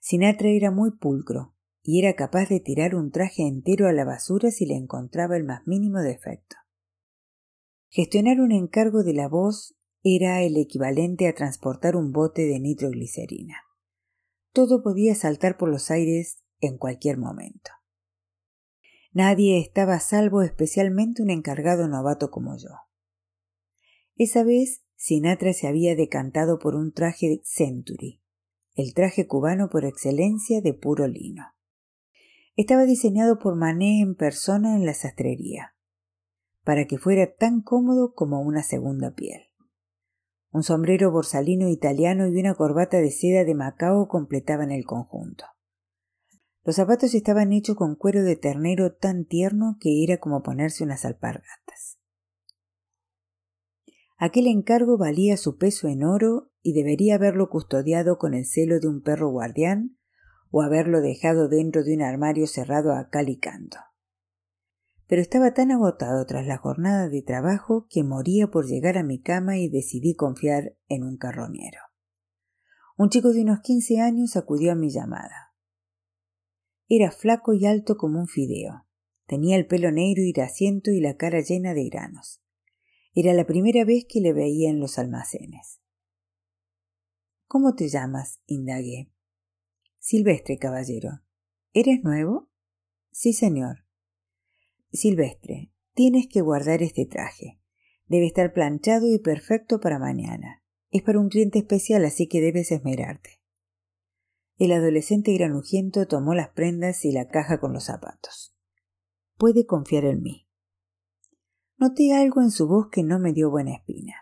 [0.00, 4.50] Sinatra era muy pulcro y era capaz de tirar un traje entero a la basura
[4.50, 6.56] si le encontraba el más mínimo defecto.
[7.90, 13.54] Gestionar un encargo de la voz era el equivalente a transportar un bote de nitroglicerina.
[14.52, 17.70] Todo podía saltar por los aires en cualquier momento.
[19.12, 22.70] Nadie estaba a salvo, especialmente un encargado novato como yo.
[24.14, 28.22] Esa vez Sinatra se había decantado por un traje Century,
[28.74, 31.44] el traje cubano por excelencia de puro lino.
[32.54, 35.74] Estaba diseñado por Manet en persona en la sastrería,
[36.62, 39.40] para que fuera tan cómodo como una segunda piel.
[40.52, 45.46] Un sombrero borsalino italiano y una corbata de seda de Macao completaban el conjunto.
[46.64, 51.04] Los zapatos estaban hechos con cuero de ternero tan tierno que era como ponerse unas
[51.04, 51.98] alpargatas.
[54.18, 58.88] Aquel encargo valía su peso en oro y debería haberlo custodiado con el celo de
[58.88, 59.96] un perro guardián
[60.50, 63.78] o haberlo dejado dentro de un armario cerrado a cal y canto
[65.10, 69.20] pero estaba tan agotado tras la jornada de trabajo que moría por llegar a mi
[69.20, 71.80] cama y decidí confiar en un carroñero.
[72.96, 75.49] Un chico de unos quince años acudió a mi llamada.
[76.92, 78.84] Era flaco y alto como un fideo.
[79.28, 82.42] Tenía el pelo negro y grasiento y la cara llena de granos.
[83.14, 85.80] Era la primera vez que le veía en los almacenes.
[87.46, 88.40] ¿Cómo te llamas?
[88.46, 89.12] indagué.
[90.00, 91.20] Silvestre, caballero.
[91.72, 92.50] ¿Eres nuevo?
[93.12, 93.86] Sí, señor.
[94.92, 97.60] Silvestre, tienes que guardar este traje.
[98.06, 100.64] Debe estar planchado y perfecto para mañana.
[100.90, 103.39] Es para un cliente especial, así que debes esmerarte.
[104.60, 108.54] El adolescente granujiento tomó las prendas y la caja con los zapatos.
[109.38, 110.46] Puede confiar en mí.
[111.78, 114.16] Noté algo en su voz que no me dio buena espina.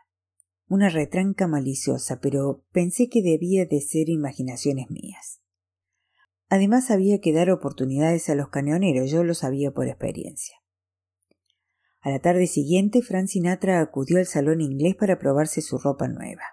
[0.68, 5.40] Una retranca maliciosa, pero pensé que debía de ser imaginaciones mías.
[6.48, 10.54] Además había que dar oportunidades a los cañoneros, yo lo sabía por experiencia.
[12.00, 16.44] A la tarde siguiente, Frank Sinatra acudió al salón inglés para probarse su ropa nueva.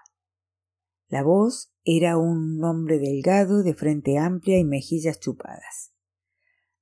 [1.08, 5.92] La voz era un hombre delgado, de frente amplia y mejillas chupadas.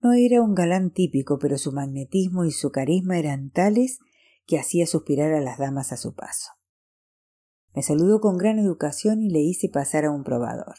[0.01, 3.99] No era un galán típico, pero su magnetismo y su carisma eran tales
[4.47, 6.53] que hacía suspirar a las damas a su paso.
[7.75, 10.77] Me saludó con gran educación y le hice pasar a un probador.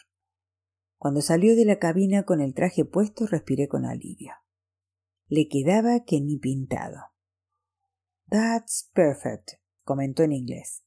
[0.97, 4.33] Cuando salió de la cabina con el traje puesto, respiré con alivio.
[5.27, 6.97] Le quedaba que ni pintado.
[8.29, 9.53] That's perfect,
[9.83, 10.84] comentó en inglés.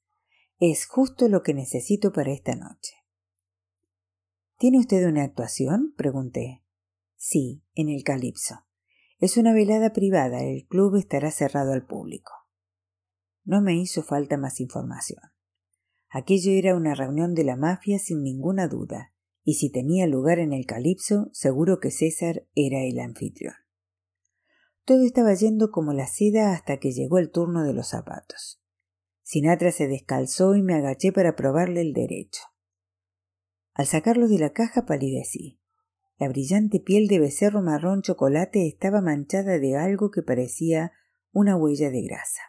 [0.61, 2.95] Es justo lo que necesito para esta noche.
[4.57, 5.95] ¿Tiene usted una actuación?
[5.97, 6.65] pregunté.
[7.15, 8.67] Sí, en el Calipso.
[9.21, 12.33] Es una velada privada, el club estará cerrado al público.
[13.45, 15.23] No me hizo falta más información.
[16.11, 19.13] Aquello era una reunión de la mafia sin ninguna duda,
[19.45, 23.55] y si tenía lugar en el Calipso, seguro que César era el anfitrión.
[24.85, 28.61] Todo estaba yendo como la seda hasta que llegó el turno de los zapatos.
[29.31, 32.41] Sinatra se descalzó y me agaché para probarle el derecho.
[33.75, 35.61] Al sacarlo de la caja palidecí.
[36.17, 40.93] La brillante piel de becerro marrón chocolate estaba manchada de algo que parecía
[41.31, 42.41] una huella de grasa.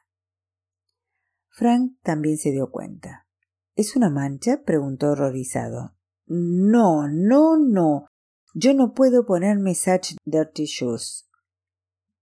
[1.50, 3.28] Frank también se dio cuenta.
[3.76, 4.62] ¿Es una mancha?
[4.66, 5.98] preguntó horrorizado.
[6.28, 8.08] No, no, no.
[8.54, 11.30] Yo no puedo ponerme such dirty shoes.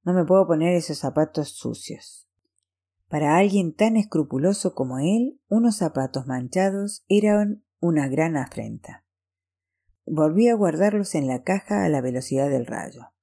[0.04, 2.27] No me puedo poner esos zapatos sucios.
[3.10, 9.06] Para alguien tan escrupuloso como él, unos zapatos manchados eran una gran afrenta.
[10.06, 13.14] Volví a guardarlos en la caja a la velocidad del rayo.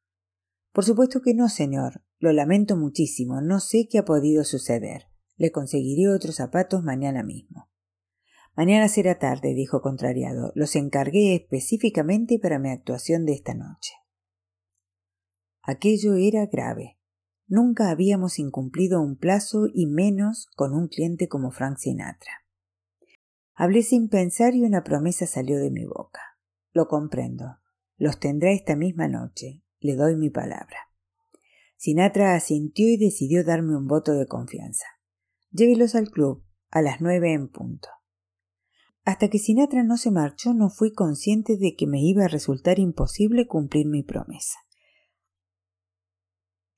[0.73, 2.03] Por supuesto que no, señor.
[2.19, 3.41] Lo lamento muchísimo.
[3.41, 5.09] No sé qué ha podido suceder.
[5.37, 7.71] Le conseguiré otros zapatos mañana mismo.
[8.57, 10.53] Mañana será tarde, dijo contrariado.
[10.55, 13.93] Los encargué específicamente para mi actuación de esta noche.
[15.63, 16.94] Aquello era grave.
[17.47, 22.45] Nunca habíamos incumplido un plazo y menos con un cliente como Frank Sinatra.
[23.55, 26.21] Hablé sin pensar y una promesa salió de mi boca.
[26.73, 27.59] Lo comprendo.
[27.97, 29.63] Los tendrá esta misma noche.
[29.79, 30.79] Le doy mi palabra.
[31.77, 34.87] Sinatra asintió y decidió darme un voto de confianza.
[35.51, 37.89] Llévelos al club a las nueve en punto.
[39.05, 42.79] Hasta que Sinatra no se marchó no fui consciente de que me iba a resultar
[42.79, 44.59] imposible cumplir mi promesa.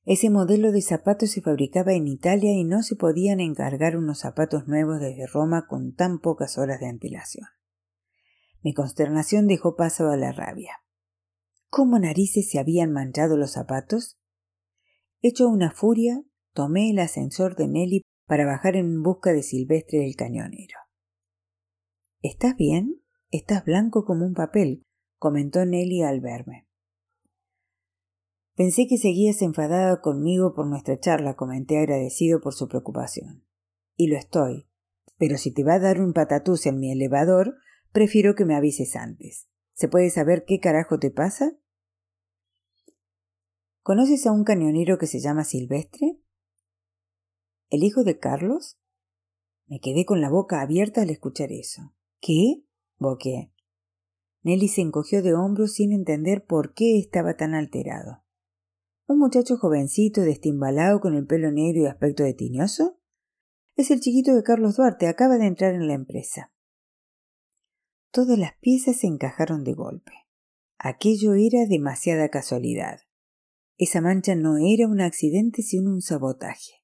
[0.07, 4.69] Ese modelo de zapatos se fabricaba en Italia y no se podían encargar unos zapatos
[4.69, 7.49] nuevos desde Roma con tan pocas horas de antelación.
[8.63, 10.75] Mi consternación dejó paso a la rabia.
[11.71, 14.17] ¿Cómo narices se habían manchado los zapatos?
[15.23, 20.15] Hecho una furia, tomé el ascensor de Nelly para bajar en busca de Silvestre el
[20.15, 20.79] cañonero.
[22.23, 23.03] ¿Estás bien?
[23.33, 24.85] Estás blanco como un papel,
[25.19, 26.66] comentó Nelly al verme.
[28.57, 33.45] Pensé que seguías enfadada conmigo por nuestra charla, comenté agradecido por su preocupación.
[33.97, 34.67] Y lo estoy.
[35.19, 37.57] Pero si te va a dar un patatús en mi elevador,
[37.93, 39.47] prefiero que me avises antes.
[39.75, 41.53] ¿Se puede saber qué carajo te pasa?
[43.83, 46.19] ¿Conoces a un cañonero que se llama Silvestre?
[47.69, 48.79] ¿El hijo de Carlos?
[49.67, 51.95] Me quedé con la boca abierta al escuchar eso.
[52.21, 52.65] ¿Qué?
[52.99, 53.53] boqué.
[54.43, 58.26] Nelly se encogió de hombros sin entender por qué estaba tan alterado.
[59.09, 62.99] ¿Un muchacho jovencito, destimbalado, con el pelo negro y aspecto de tiñoso?
[63.77, 66.53] Es el chiquito de Carlos Duarte, acaba de entrar en la empresa.
[68.11, 70.13] Todas las piezas se encajaron de golpe.
[70.77, 72.99] Aquello era demasiada casualidad.
[73.79, 76.83] Esa mancha no era un accidente, sino un sabotaje.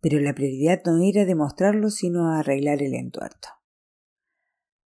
[0.00, 3.48] Pero la prioridad no era demostrarlo, sino arreglar el entuerto.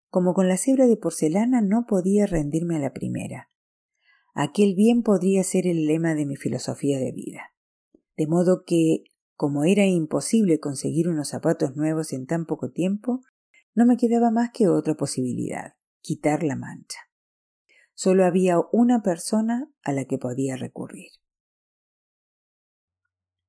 [0.09, 3.51] Como con la cebra de porcelana no podía rendirme a la primera,
[4.41, 7.53] aquel bien podría ser el lema de mi filosofía de vida.
[8.15, 9.03] De modo que,
[9.35, 13.19] como era imposible conseguir unos zapatos nuevos en tan poco tiempo,
[13.75, 16.99] no me quedaba más que otra posibilidad, quitar la mancha.
[17.93, 21.11] Solo había una persona a la que podía recurrir.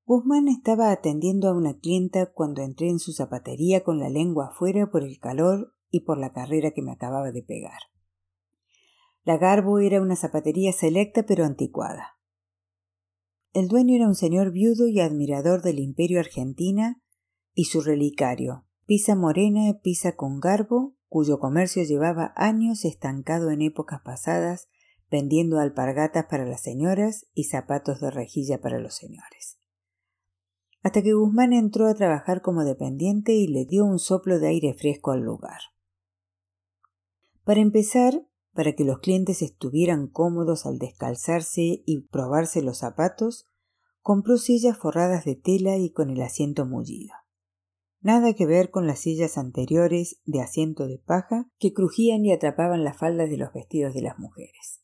[0.05, 4.91] Guzmán estaba atendiendo a una clienta cuando entré en su zapatería con la lengua afuera
[4.91, 7.79] por el calor y por la carrera que me acababa de pegar.
[9.25, 12.19] La Garbo era una zapatería selecta pero anticuada.
[13.53, 17.03] El dueño era un señor viudo y admirador del imperio argentina
[17.55, 24.01] y su relicario, pisa morena, pisa con garbo, cuyo comercio llevaba años estancado en épocas
[24.05, 24.69] pasadas,
[25.11, 29.61] vendiendo alpargatas para las señoras y zapatos de rejilla para los señores
[30.83, 34.75] hasta que Guzmán entró a trabajar como dependiente y le dio un soplo de aire
[34.75, 35.61] fresco al lugar.
[37.45, 38.27] Para empezar,
[38.61, 43.47] para que los clientes estuvieran cómodos al descalzarse y probarse los zapatos,
[44.03, 47.15] compró sillas forradas de tela y con el asiento mullido.
[48.03, 52.85] Nada que ver con las sillas anteriores de asiento de paja que crujían y atrapaban
[52.85, 54.83] las faldas de los vestidos de las mujeres.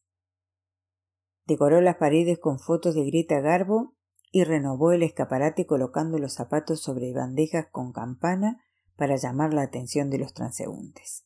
[1.45, 3.95] Decoró las paredes con fotos de Greta Garbo
[4.33, 8.59] y renovó el escaparate colocando los zapatos sobre bandejas con campana
[8.97, 11.26] para llamar la atención de los transeúntes.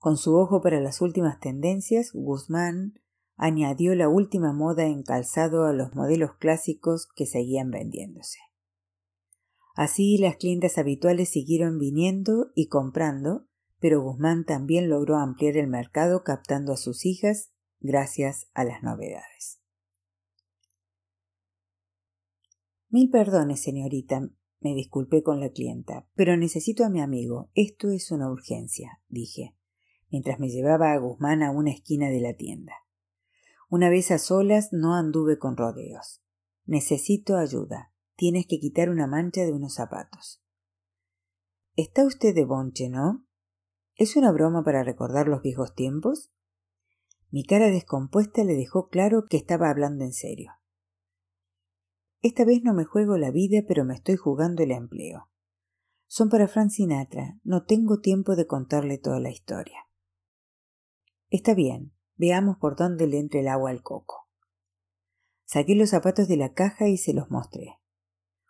[0.00, 2.94] Con su ojo para las últimas tendencias, Guzmán
[3.36, 8.38] añadió la última moda en calzado a los modelos clásicos que seguían vendiéndose.
[9.74, 13.46] Así las clientes habituales siguieron viniendo y comprando,
[13.78, 19.60] pero Guzmán también logró ampliar el mercado captando a sus hijas gracias a las novedades.
[22.88, 24.30] Mil perdones, señorita,
[24.60, 27.50] me disculpé con la clienta, pero necesito a mi amigo.
[27.54, 29.54] Esto es una urgencia, dije,
[30.10, 32.74] mientras me llevaba a Guzmán a una esquina de la tienda.
[33.68, 36.22] Una vez a solas no anduve con rodeos.
[36.66, 37.92] Necesito ayuda.
[38.16, 40.42] Tienes que quitar una mancha de unos zapatos.
[41.76, 43.26] Está usted de bonche, ¿no?
[43.94, 46.32] ¿Es una broma para recordar los viejos tiempos?
[47.30, 50.52] Mi cara descompuesta le dejó claro que estaba hablando en serio.
[52.22, 55.30] Esta vez no me juego la vida, pero me estoy jugando el empleo.
[56.06, 57.38] Son para Frank Sinatra.
[57.44, 59.89] No tengo tiempo de contarle toda la historia.
[61.30, 61.92] Está bien.
[62.16, 64.28] Veamos por dónde le entra el agua al coco.
[65.44, 67.78] Saqué los zapatos de la caja y se los mostré.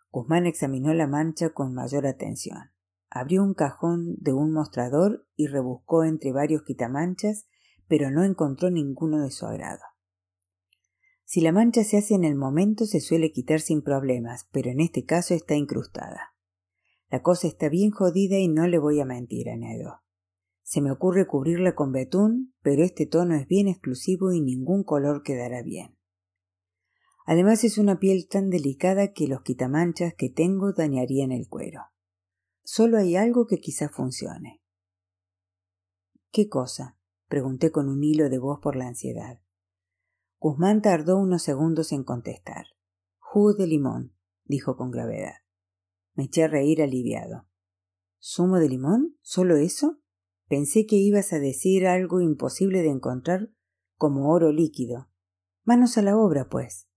[0.09, 2.71] Guzmán examinó la mancha con mayor atención.
[3.09, 7.45] Abrió un cajón de un mostrador y rebuscó entre varios quitamanchas,
[7.87, 9.81] pero no encontró ninguno de su agrado.
[11.23, 14.79] Si la mancha se hace en el momento se suele quitar sin problemas, pero en
[14.79, 16.33] este caso está incrustada.
[17.09, 20.01] La cosa está bien jodida y no le voy a mentir, añadió.
[20.63, 25.23] Se me ocurre cubrirla con betún, pero este tono es bien exclusivo y ningún color
[25.23, 25.97] quedará bien.
[27.25, 31.81] Además es una piel tan delicada que los quitamanchas que tengo dañarían el cuero.
[32.63, 34.61] Solo hay algo que quizá funcione.
[36.31, 36.97] ¿Qué cosa?
[37.27, 39.41] pregunté con un hilo de voz por la ansiedad.
[40.39, 42.65] Guzmán tardó unos segundos en contestar.
[43.19, 45.35] Jugo de limón, dijo con gravedad.
[46.13, 47.47] Me eché a reír aliviado.
[48.21, 49.17] ¿Zumo de limón?
[49.21, 50.01] ¿Solo eso?
[50.51, 53.53] Pensé que ibas a decir algo imposible de encontrar
[53.95, 55.09] como oro líquido.
[55.63, 56.89] Manos a la obra, pues.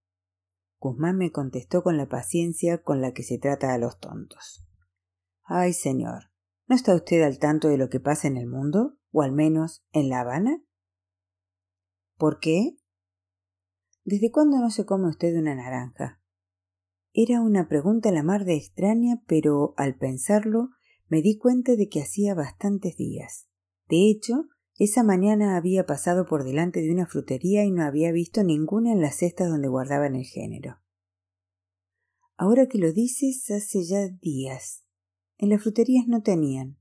[0.81, 4.67] Guzmán me contestó con la paciencia con la que se trata a los tontos.
[5.45, 6.33] Ay, señor,
[6.67, 8.99] ¿no está usted al tanto de lo que pasa en el mundo?
[9.13, 10.61] ¿O al menos en La Habana?
[12.17, 12.75] ¿Por qué?
[14.03, 16.21] ¿Desde cuándo no se come usted una naranja?
[17.13, 20.71] Era una pregunta la mar de extraña, pero al pensarlo
[21.15, 23.47] me di cuenta de que hacía bastantes días.
[23.89, 24.49] De hecho,
[24.81, 29.01] esa mañana había pasado por delante de una frutería y no había visto ninguna en
[29.01, 30.81] las cestas donde guardaban el género.
[32.37, 34.83] Ahora que lo dices, hace ya días.
[35.39, 36.81] En las fruterías no tenían.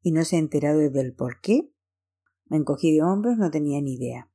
[0.00, 1.70] ¿Y no se ha enterado del por qué?
[2.46, 4.30] Me encogí de hombros, no tenía ni idea.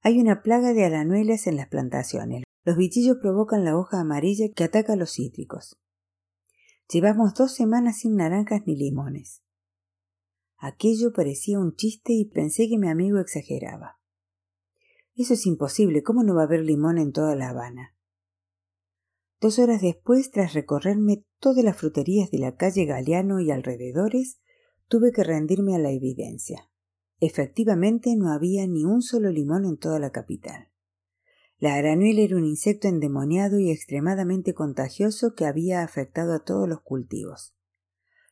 [0.00, 2.44] Hay una plaga de aranuelas en las plantaciones.
[2.64, 5.78] Los bichillos provocan la hoja amarilla que ataca a los cítricos.
[6.88, 9.42] Llevamos dos semanas sin naranjas ni limones.
[10.56, 13.98] Aquello parecía un chiste y pensé que mi amigo exageraba.
[15.16, 16.02] Eso es imposible.
[16.02, 17.96] ¿Cómo no va a haber limón en toda La Habana?
[19.40, 24.40] Dos horas después, tras recorrerme todas las fruterías de la calle Galeano y alrededores,
[24.88, 26.70] tuve que rendirme a la evidencia.
[27.18, 30.70] Efectivamente no había ni un solo limón en toda la capital.
[31.58, 36.82] La aranuela era un insecto endemoniado y extremadamente contagioso que había afectado a todos los
[36.82, 37.54] cultivos.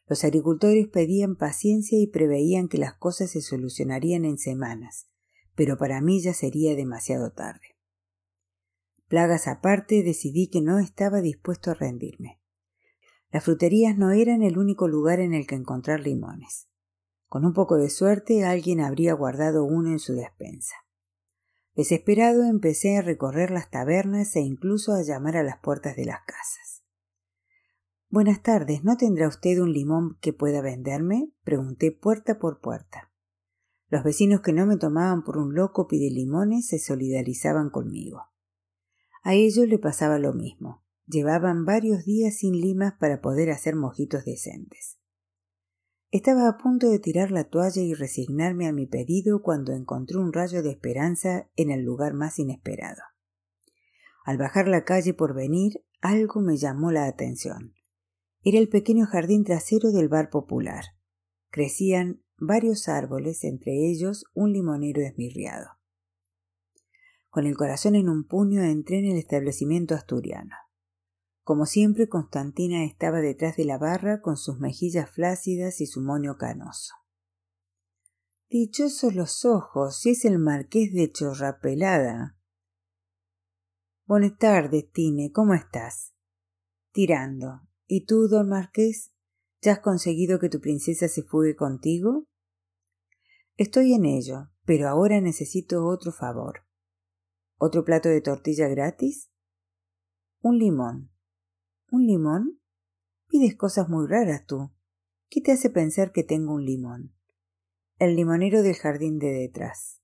[0.07, 5.09] Los agricultores pedían paciencia y preveían que las cosas se solucionarían en semanas,
[5.55, 7.75] pero para mí ya sería demasiado tarde.
[9.09, 12.43] Plagas aparte, decidí que no estaba dispuesto a rendirme.
[13.31, 16.69] Las fruterías no eran el único lugar en el que encontrar limones.
[17.27, 20.75] Con un poco de suerte alguien habría guardado uno en su despensa.
[21.75, 26.21] Desesperado empecé a recorrer las tabernas e incluso a llamar a las puertas de las
[26.21, 26.85] casas.
[28.09, 31.33] Buenas tardes, ¿no tendrá usted un limón que pueda venderme?
[31.43, 33.11] pregunté puerta por puerta.
[33.89, 38.23] Los vecinos que no me tomaban por un loco pide limones se solidarizaban conmigo.
[39.25, 40.85] A ellos le pasaba lo mismo.
[41.07, 44.99] Llevaban varios días sin limas para poder hacer mojitos decentes.
[46.15, 50.33] Estaba a punto de tirar la toalla y resignarme a mi pedido cuando encontré un
[50.33, 53.03] rayo de esperanza en el lugar más inesperado.
[54.25, 57.75] Al bajar la calle por venir, algo me llamó la atención.
[58.45, 60.85] Era el pequeño jardín trasero del bar popular.
[61.51, 65.67] Crecían varios árboles, entre ellos un limonero esmirriado.
[67.29, 70.55] Con el corazón en un puño entré en el establecimiento asturiano.
[71.45, 76.39] Como siempre, Constantina estaba detrás de la barra con sus mejillas flácidas y su moño
[76.39, 76.95] canoso.
[78.49, 82.39] Dichosos los ojos, si es el marqués de Chorrapelada.
[84.07, 86.15] Buenas tardes, Tine, ¿cómo estás?
[86.93, 87.61] Tirando.
[87.87, 89.13] ¿Y tú, don marqués?
[89.61, 92.27] ¿Ya has conseguido que tu princesa se fugue contigo?
[93.57, 96.61] Estoy en ello, pero ahora necesito otro favor.
[97.59, 99.31] ¿Otro plato de tortilla gratis?
[100.41, 101.14] Un limón.
[101.91, 102.61] ¿Un limón?
[103.29, 104.73] Pides cosas muy raras tú.
[105.29, 107.15] ¿Qué te hace pensar que tengo un limón?
[107.99, 110.01] El limonero del jardín de detrás.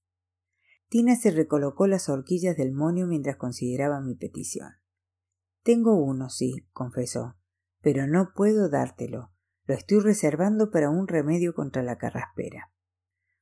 [0.88, 4.72] Tina se recolocó las horquillas del monio mientras consideraba mi petición.
[5.62, 7.36] Tengo uno, sí, confesó,
[7.80, 9.32] pero no puedo dártelo.
[9.64, 12.72] Lo estoy reservando para un remedio contra la carraspera.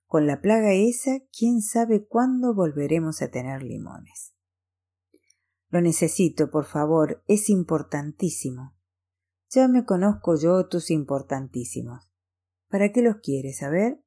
[0.06, 4.34] Con la plaga esa, quién sabe cuándo volveremos a tener limones.
[5.70, 8.74] Lo necesito, por favor, es importantísimo.
[9.50, 12.08] Ya me conozco yo tus importantísimos.
[12.68, 14.02] ¿Para qué los quieres, a ver?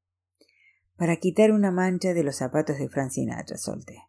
[0.95, 4.03] Para quitar una mancha de los zapatos de Francinatra, solté.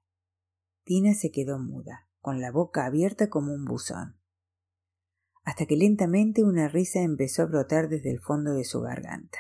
[0.85, 4.19] Tina se quedó muda, con la boca abierta como un buzón,
[5.45, 9.39] hasta que lentamente una risa empezó a brotar desde el fondo de su garganta.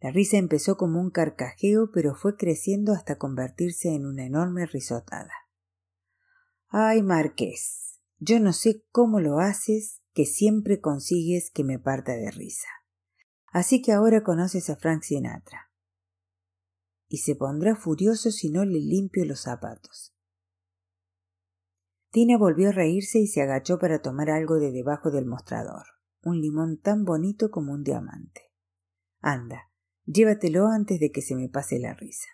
[0.00, 5.32] La risa empezó como un carcajeo, pero fue creciendo hasta convertirse en una enorme risotada.
[6.76, 12.32] Ay, Marqués, yo no sé cómo lo haces, que siempre consigues que me parta de
[12.32, 12.66] risa.
[13.52, 15.70] Así que ahora conoces a Frank Sinatra.
[17.06, 20.16] Y se pondrá furioso si no le limpio los zapatos.
[22.10, 25.84] Tina volvió a reírse y se agachó para tomar algo de debajo del mostrador,
[26.22, 28.50] un limón tan bonito como un diamante.
[29.20, 29.70] Anda,
[30.06, 32.30] llévatelo antes de que se me pase la risa.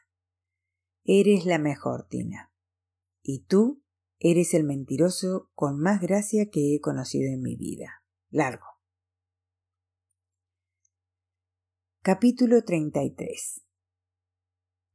[1.05, 2.51] Eres la mejor, Tina.
[3.23, 3.83] Y tú
[4.23, 8.05] Eres el mentiroso con más gracia que he conocido en mi vida.
[8.29, 8.67] Largo.
[12.03, 13.63] Capítulo 33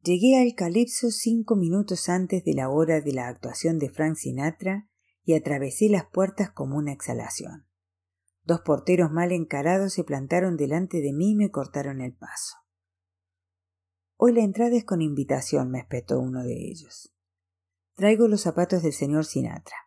[0.03, 4.91] Llegué al Calipso cinco minutos antes de la hora de la actuación de Frank Sinatra
[5.23, 7.65] y atravesé las puertas como una exhalación.
[8.43, 12.57] Dos porteros mal encarados se plantaron delante de mí y me cortaron el paso.
[14.17, 17.14] Hoy la entrada es con invitación, me espetó uno de ellos.
[17.95, 19.77] Traigo los zapatos del señor Sinatra.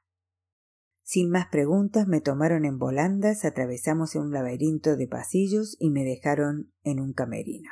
[1.03, 6.73] Sin más preguntas me tomaron en volandas, atravesamos un laberinto de pasillos y me dejaron
[6.85, 7.71] en un camerino.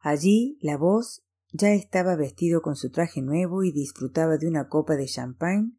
[0.00, 4.96] Allí la voz ya estaba vestido con su traje nuevo y disfrutaba de una copa
[4.96, 5.72] de champagne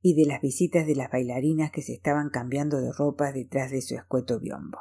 [0.00, 3.82] y de las visitas de las bailarinas que se estaban cambiando de ropa detrás de
[3.82, 4.78] su escueto biombo.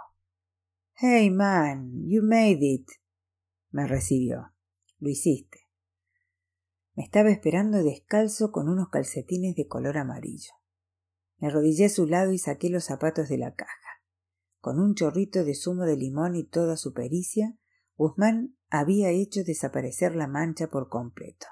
[0.95, 2.87] Hey man, you made it.
[3.69, 4.53] me recibió.
[4.99, 5.60] Lo hiciste.
[6.93, 10.51] Me estaba esperando descalzo con unos calcetines de color amarillo.
[11.37, 13.71] Me arrodillé a su lado y saqué los zapatos de la caja.
[14.59, 17.57] Con un chorrito de zumo de limón y toda su pericia,
[17.95, 21.47] Guzmán había hecho desaparecer la mancha por completo.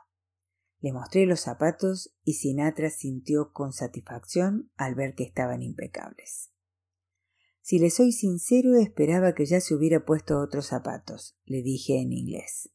[0.81, 6.51] Le mostré los zapatos y Sinatra sintió con satisfacción al ver que estaban impecables.
[7.61, 12.13] Si le soy sincero, esperaba que ya se hubiera puesto otros zapatos, le dije en
[12.13, 12.69] inglés.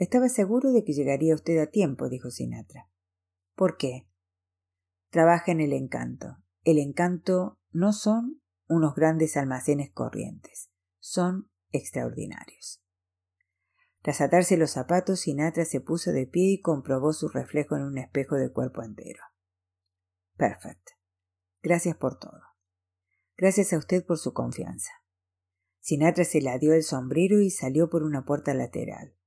[0.00, 2.88] Estaba seguro de que llegaría usted a tiempo, dijo Sinatra.
[3.54, 4.08] ¿Por qué?
[5.10, 6.38] Trabaja en el encanto.
[6.64, 10.70] El encanto no son unos grandes almacenes corrientes,
[11.00, 12.82] son extraordinarios.
[14.00, 17.98] Tras atarse los zapatos, Sinatra se puso de pie y comprobó su reflejo en un
[17.98, 19.20] espejo de cuerpo entero.
[20.38, 20.92] Perfecto.
[21.62, 22.40] Gracias por todo.
[23.36, 24.92] Gracias a usted por su confianza.
[25.80, 29.19] Sinatra se la dio el sombrero y salió por una puerta lateral.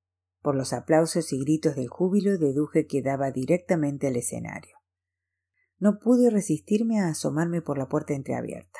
[0.43, 4.77] Por los aplausos y gritos del júbilo deduje que daba directamente al escenario.
[5.79, 8.79] No pude resistirme a asomarme por la puerta entreabierta.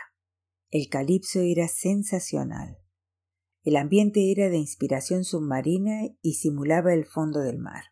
[0.70, 2.80] El calipso era sensacional.
[3.64, 7.86] El ambiente era de inspiración submarina y simulaba el fondo del mar.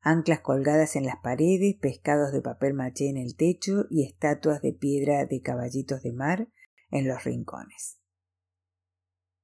[0.00, 4.72] Anclas colgadas en las paredes, pescados de papel maché en el techo y estatuas de
[4.72, 6.48] piedra de caballitos de mar
[6.90, 8.01] en los rincones.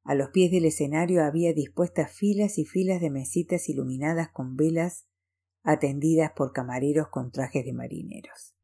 [0.08, 5.06] A los pies del escenario había dispuestas filas y filas de mesitas iluminadas con velas
[5.62, 8.54] atendidas por camareros con trajes de marineros.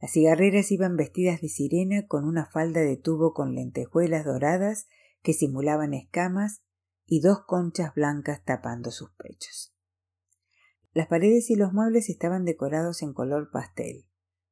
[0.00, 4.88] Las cigarreras iban vestidas de sirena con una falda de tubo con lentejuelas doradas
[5.22, 6.64] que simulaban escamas
[7.06, 9.72] y dos conchas blancas tapando sus pechos.
[10.92, 14.04] Las paredes y los muebles estaban decorados en color pastel,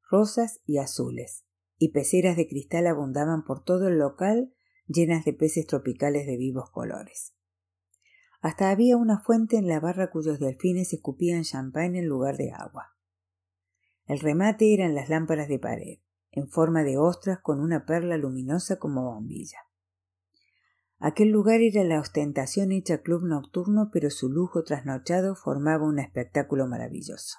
[0.08, 1.44] rosas y azules,
[1.76, 4.54] y peceras de cristal abundaban por todo el local
[4.88, 7.34] llenas de peces tropicales de vivos colores.
[8.40, 12.96] Hasta había una fuente en la barra cuyos delfines escupían champán en lugar de agua.
[14.06, 15.98] El remate eran las lámparas de pared,
[16.30, 19.58] en forma de ostras con una perla luminosa como bombilla.
[20.98, 26.66] Aquel lugar era la ostentación hecha club nocturno, pero su lujo trasnochado formaba un espectáculo
[26.66, 27.38] maravilloso.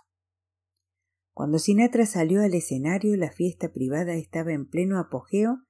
[1.34, 5.66] Cuando Sinatra salió al escenario, la fiesta privada estaba en pleno apogeo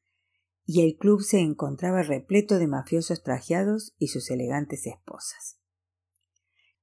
[0.71, 5.59] y el club se encontraba repleto de mafiosos trajeados y sus elegantes esposas.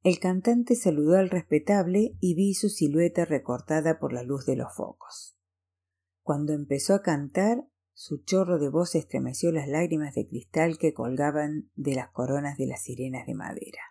[0.02, 4.74] El cantante saludó al respetable y vi su silueta recortada por la luz de los
[4.74, 5.38] focos.
[6.22, 11.70] Cuando empezó a cantar, su chorro de voz estremeció las lágrimas de cristal que colgaban
[11.76, 13.82] de las coronas de las sirenas de madera.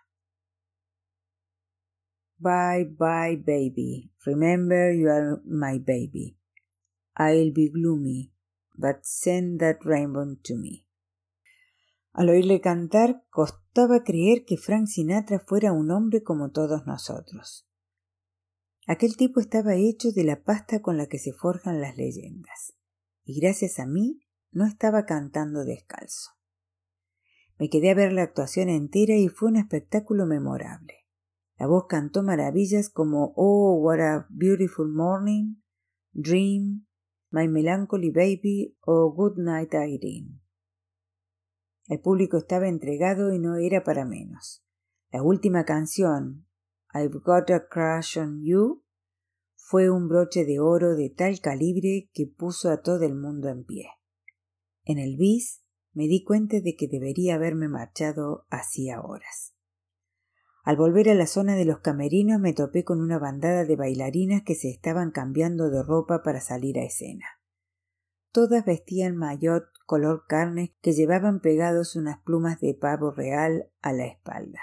[2.36, 4.12] Bye, bye, baby.
[4.26, 6.36] Remember you are my baby.
[7.16, 8.35] I'll be gloomy,
[8.76, 10.86] but send that rainbow to me.
[12.12, 17.68] Al oírle cantar, costaba creer que Frank Sinatra fuera un hombre como todos nosotros.
[18.86, 22.74] Aquel tipo estaba hecho de la pasta con la que se forjan las leyendas
[23.24, 24.22] y gracias a mí
[24.52, 26.30] no estaba cantando descalzo.
[27.58, 30.94] Me quedé a ver la actuación entera y fue un espectáculo memorable.
[31.58, 35.56] La voz cantó maravillas como Oh, what a beautiful morning,
[36.12, 36.85] Dream,
[37.36, 40.40] My Melancholy Baby o Good Night Irene.
[41.86, 44.64] El público estaba entregado y no era para menos.
[45.12, 46.46] La última canción,
[46.94, 48.82] I've Got a Crush on You,
[49.54, 53.64] fue un broche de oro de tal calibre que puso a todo el mundo en
[53.64, 53.90] pie.
[54.84, 55.62] En el bis
[55.92, 59.55] me di cuenta de que debería haberme marchado hacía horas.
[60.66, 64.42] Al volver a la zona de los camerinos me topé con una bandada de bailarinas
[64.42, 67.24] que se estaban cambiando de ropa para salir a escena.
[68.32, 74.06] Todas vestían maillot color carne que llevaban pegados unas plumas de pavo real a la
[74.06, 74.60] espalda.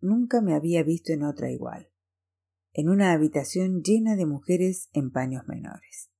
[0.00, 1.90] Nunca me había visto en otra igual
[2.72, 6.10] en una habitación llena de mujeres en paños menores.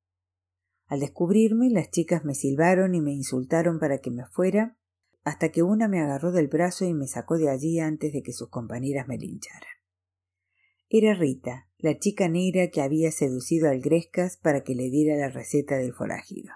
[0.86, 4.76] Al descubrirme, las chicas me silbaron y me insultaron para que me fuera,
[5.22, 8.32] hasta que una me agarró del brazo y me sacó de allí antes de que
[8.32, 9.68] sus compañeras me lincharan.
[10.88, 15.28] Era Rita, la chica negra que había seducido al Grescas para que le diera la
[15.28, 16.52] receta del forajido.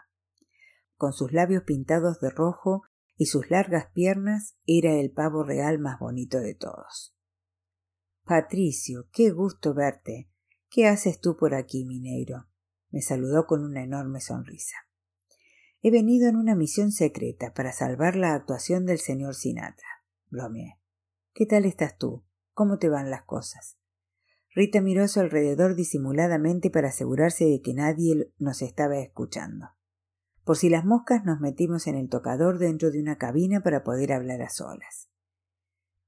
[0.97, 2.83] Con sus labios pintados de rojo
[3.17, 7.15] y sus largas piernas, era el pavo real más bonito de todos.
[8.25, 10.31] Patricio, qué gusto verte.
[10.69, 12.47] ¿Qué haces tú por aquí, mi negro?
[12.91, 14.77] me saludó con una enorme sonrisa.
[15.87, 19.87] He venido en una misión secreta para salvar la actuación del señor Sinatra.
[20.31, 20.81] bromeé.
[21.35, 22.25] ¿Qué tal estás tú?
[22.55, 23.77] ¿Cómo te van las cosas?
[24.55, 29.67] Rita miró a su alrededor disimuladamente para asegurarse de que nadie nos estaba escuchando.
[30.43, 34.15] Por si las moscas nos metimos en el tocador dentro de una cabina para poder
[34.15, 35.11] hablar a solas.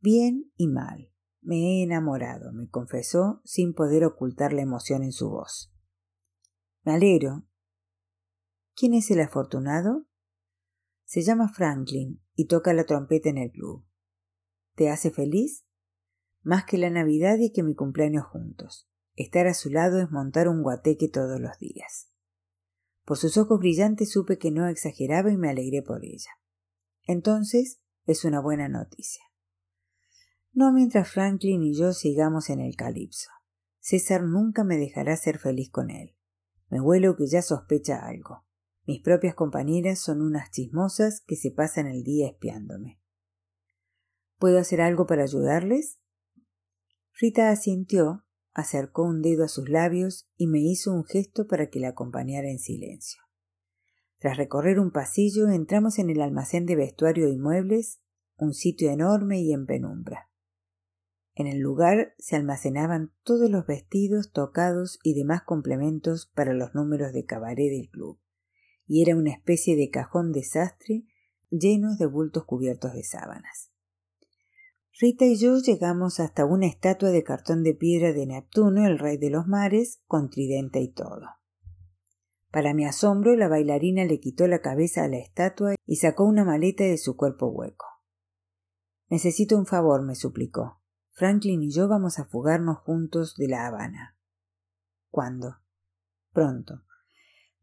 [0.00, 1.12] Bien y mal.
[1.42, 5.70] Me he enamorado, me confesó sin poder ocultar la emoción en su voz.
[6.82, 7.44] Me alegro.
[8.78, 10.06] ¿Quién es el afortunado?
[11.06, 13.86] Se llama Franklin y toca la trompeta en el club.
[14.74, 15.64] ¿Te hace feliz?
[16.42, 18.86] Más que la Navidad y que mi cumpleaños juntos.
[19.14, 22.10] Estar a su lado es montar un guateque todos los días.
[23.06, 26.32] Por sus ojos brillantes supe que no exageraba y me alegré por ella.
[27.04, 29.22] Entonces es una buena noticia.
[30.52, 33.30] No mientras Franklin y yo sigamos en el calipso.
[33.80, 36.14] César nunca me dejará ser feliz con él.
[36.68, 38.45] Me huelo que ya sospecha algo.
[38.86, 43.00] Mis propias compañeras son unas chismosas que se pasan el día espiándome.
[44.38, 45.98] ¿Puedo hacer algo para ayudarles?
[47.18, 48.24] Rita asintió,
[48.54, 52.48] acercó un dedo a sus labios y me hizo un gesto para que la acompañara
[52.48, 53.22] en silencio.
[54.18, 58.00] Tras recorrer un pasillo entramos en el almacén de vestuario y muebles,
[58.36, 60.30] un sitio enorme y en penumbra.
[61.34, 67.12] En el lugar se almacenaban todos los vestidos, tocados y demás complementos para los números
[67.12, 68.18] de cabaret del club,
[68.86, 71.04] y era una especie de cajón desastre
[71.50, 73.70] llenos de bultos cubiertos de sábanas.
[74.98, 79.18] Rita y yo llegamos hasta una estatua de cartón de piedra de Neptuno, el rey
[79.18, 81.26] de los mares, con tridente y todo.
[82.50, 86.44] Para mi asombro, la bailarina le quitó la cabeza a la estatua y sacó una
[86.44, 87.84] maleta de su cuerpo hueco.
[89.10, 90.80] Necesito un favor, me suplicó.
[91.12, 94.16] Franklin y yo vamos a fugarnos juntos de La Habana.
[95.10, 95.58] ¿Cuándo?
[96.32, 96.82] Pronto.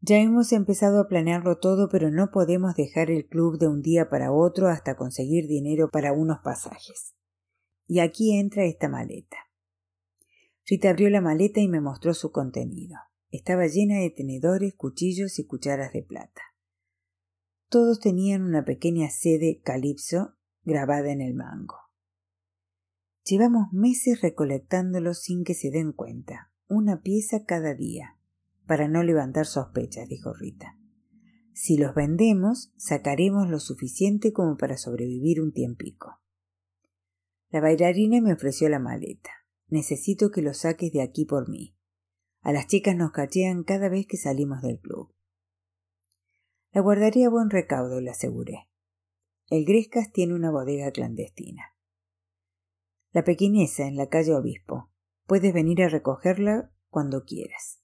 [0.06, 4.10] Ya hemos empezado a planearlo todo, pero no podemos dejar el club de un día
[4.10, 7.14] para otro hasta conseguir dinero para unos pasajes.
[7.86, 9.38] Y aquí entra esta maleta.
[10.66, 12.96] Rita abrió la maleta y me mostró su contenido.
[13.30, 16.42] Estaba llena de tenedores, cuchillos y cucharas de plata.
[17.70, 20.34] Todos tenían una pequeña sede calipso
[20.64, 21.78] grabada en el mango.
[23.24, 28.18] Llevamos meses recolectándolos sin que se den cuenta, una pieza cada día,
[28.66, 30.78] para no levantar sospechas, dijo Rita.
[31.52, 36.20] Si los vendemos, sacaremos lo suficiente como para sobrevivir un tiempico.
[37.50, 39.30] La bailarina me ofreció la maleta.
[39.68, 41.76] Necesito que lo saques de aquí por mí.
[42.42, 45.14] A las chicas nos cachean cada vez que salimos del club.
[46.72, 48.68] La guardaría a buen recaudo, le aseguré.
[49.48, 51.76] El Grescas tiene una bodega clandestina.
[53.12, 54.90] La pequinesa en la calle Obispo.
[55.26, 57.83] Puedes venir a recogerla cuando quieras.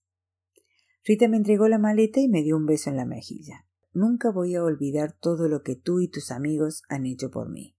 [1.05, 3.66] Rita me entregó la maleta y me dio un beso en la mejilla.
[3.92, 7.76] Nunca voy a olvidar todo lo que tú y tus amigos han hecho por mí.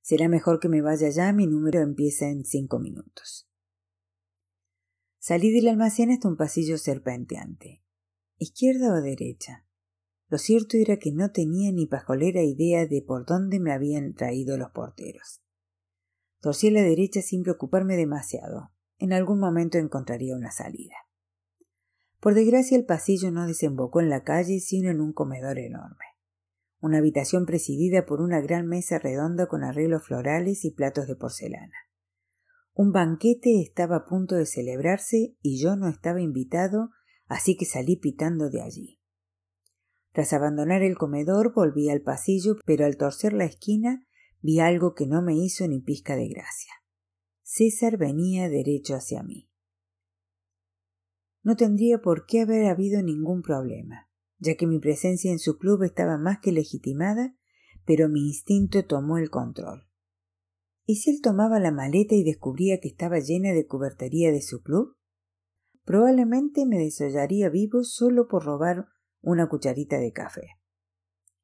[0.00, 3.48] Será mejor que me vaya ya, mi número empieza en cinco minutos.
[5.18, 7.82] Salí del almacén hasta un pasillo serpenteante.
[8.38, 9.66] ¿Izquierda o derecha?
[10.28, 14.56] Lo cierto era que no tenía ni pajolera idea de por dónde me habían traído
[14.56, 15.42] los porteros.
[16.40, 18.72] Torcí a la derecha sin preocuparme demasiado.
[18.98, 20.94] En algún momento encontraría una salida.
[22.20, 26.16] Por desgracia el pasillo no desembocó en la calle, sino en un comedor enorme
[26.80, 31.74] una habitación presidida por una gran mesa redonda con arreglos florales y platos de porcelana.
[32.74, 36.90] Un banquete estaba a punto de celebrarse y yo no estaba invitado,
[37.26, 39.00] así que salí pitando de allí.
[40.12, 44.06] Tras abandonar el comedor volví al pasillo, pero al torcer la esquina
[44.40, 46.72] vi algo que no me hizo ni pizca de gracia.
[47.42, 49.45] César venía derecho hacia mí.
[51.46, 54.06] No tendría por qué haber habido ningún problema
[54.38, 57.34] ya que mi presencia en su club estaba más que legitimada,
[57.84, 59.88] pero mi instinto tomó el control.
[60.84, 64.62] ¿Y si él tomaba la maleta y descubría que estaba llena de cubertería de su
[64.62, 64.96] club?
[65.84, 68.86] Probablemente me desollaría vivo solo por robar
[69.20, 70.48] una cucharita de café.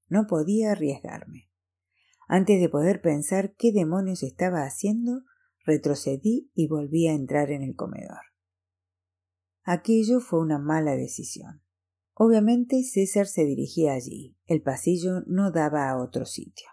[0.09, 1.49] No podía arriesgarme.
[2.29, 5.23] Antes de poder pensar qué demonios estaba haciendo,
[5.65, 8.32] retrocedí y volví a entrar en el comedor.
[9.65, 11.63] Aquello fue una mala decisión.
[12.15, 14.37] Obviamente César se dirigía allí.
[14.47, 16.67] El pasillo no daba a otro sitio.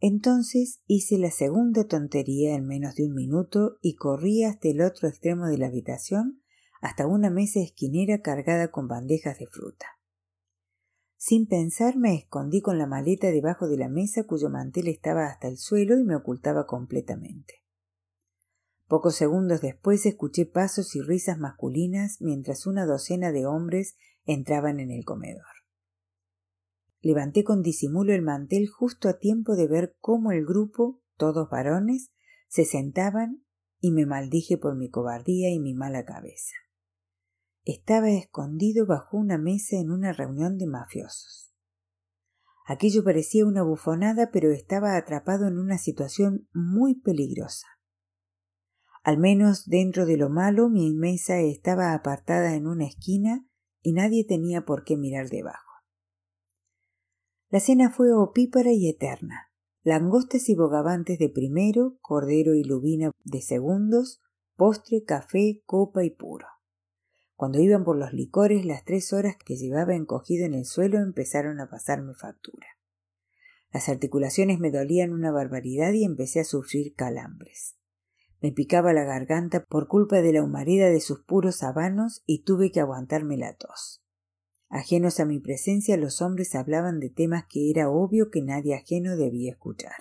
[0.00, 5.08] Entonces hice la segunda tontería en menos de un minuto y corrí hasta el otro
[5.08, 6.42] extremo de la habitación
[6.80, 9.86] hasta una mesa esquinera cargada con bandejas de fruta.
[11.18, 15.48] Sin pensar me escondí con la maleta debajo de la mesa cuyo mantel estaba hasta
[15.48, 17.59] el suelo y me ocultaba completamente.
[18.90, 24.90] Pocos segundos después escuché pasos y risas masculinas mientras una docena de hombres entraban en
[24.90, 25.46] el comedor.
[27.00, 32.10] Levanté con disimulo el mantel justo a tiempo de ver cómo el grupo, todos varones,
[32.48, 33.44] se sentaban
[33.78, 36.56] y me maldije por mi cobardía y mi mala cabeza.
[37.62, 41.54] Estaba escondido bajo una mesa en una reunión de mafiosos.
[42.66, 47.68] Aquello parecía una bufonada, pero estaba atrapado en una situación muy peligrosa.
[49.02, 53.46] Al menos dentro de lo malo mi mesa estaba apartada en una esquina
[53.82, 55.70] y nadie tenía por qué mirar debajo.
[57.48, 59.50] La cena fue opípara y eterna.
[59.82, 64.20] Langostas y bogavantes de primero, cordero y lubina de segundos,
[64.54, 66.46] postre, café, copa y puro.
[67.34, 71.58] Cuando iban por los licores, las tres horas que llevaba encogido en el suelo empezaron
[71.58, 72.66] a pasarme factura.
[73.72, 77.79] Las articulaciones me dolían una barbaridad y empecé a sufrir calambres.
[78.40, 82.70] Me picaba la garganta por culpa de la humareda de sus puros habanos y tuve
[82.70, 84.02] que aguantarme la tos.
[84.70, 89.16] Ajenos a mi presencia, los hombres hablaban de temas que era obvio que nadie ajeno
[89.16, 89.96] debía escuchar.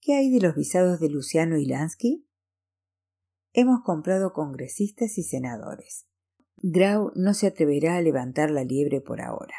[0.00, 2.26] ¿Qué hay de los visados de Luciano y Lansky?
[3.52, 6.06] Hemos comprado congresistas y senadores.
[6.58, 9.56] Grau no se atreverá a levantar la liebre por ahora.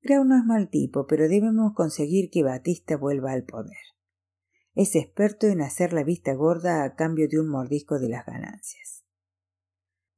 [0.00, 3.76] Grau no es mal tipo, pero debemos conseguir que Batista vuelva al poder.
[4.74, 9.04] Es experto en hacer la vista gorda a cambio de un mordisco de las ganancias.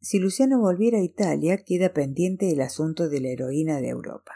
[0.00, 4.32] Si Luciano volviera a Italia, queda pendiente el asunto de la heroína de Europa.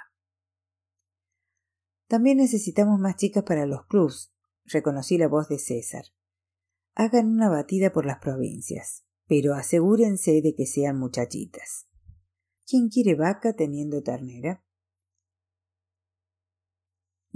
[2.08, 4.32] También necesitamos más chicas para los clubs,
[4.64, 6.04] reconocí la voz de César.
[6.94, 11.88] Hagan una batida por las provincias, pero asegúrense de que sean muchachitas.
[12.64, 14.64] ¿Quién quiere vaca teniendo ternera?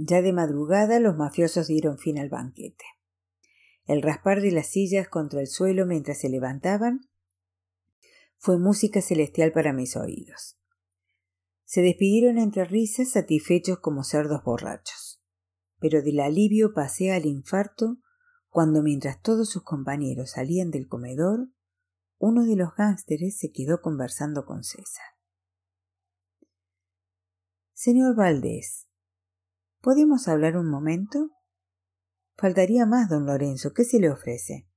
[0.03, 2.85] Ya de madrugada los mafiosos dieron fin al banquete.
[3.85, 7.01] El raspar de las sillas contra el suelo mientras se levantaban
[8.37, 10.57] fue música celestial para mis oídos.
[11.65, 15.21] Se despidieron entre risas satisfechos como cerdos borrachos.
[15.77, 17.97] Pero del alivio pasé al infarto
[18.49, 21.49] cuando mientras todos sus compañeros salían del comedor,
[22.17, 25.05] uno de los gánsteres se quedó conversando con César.
[27.73, 28.87] Señor Valdés,
[29.81, 31.31] ¿podemos hablar un momento?
[32.37, 33.73] Faltaría más, don Lorenzo.
[33.73, 34.67] ¿Qué se le ofrece?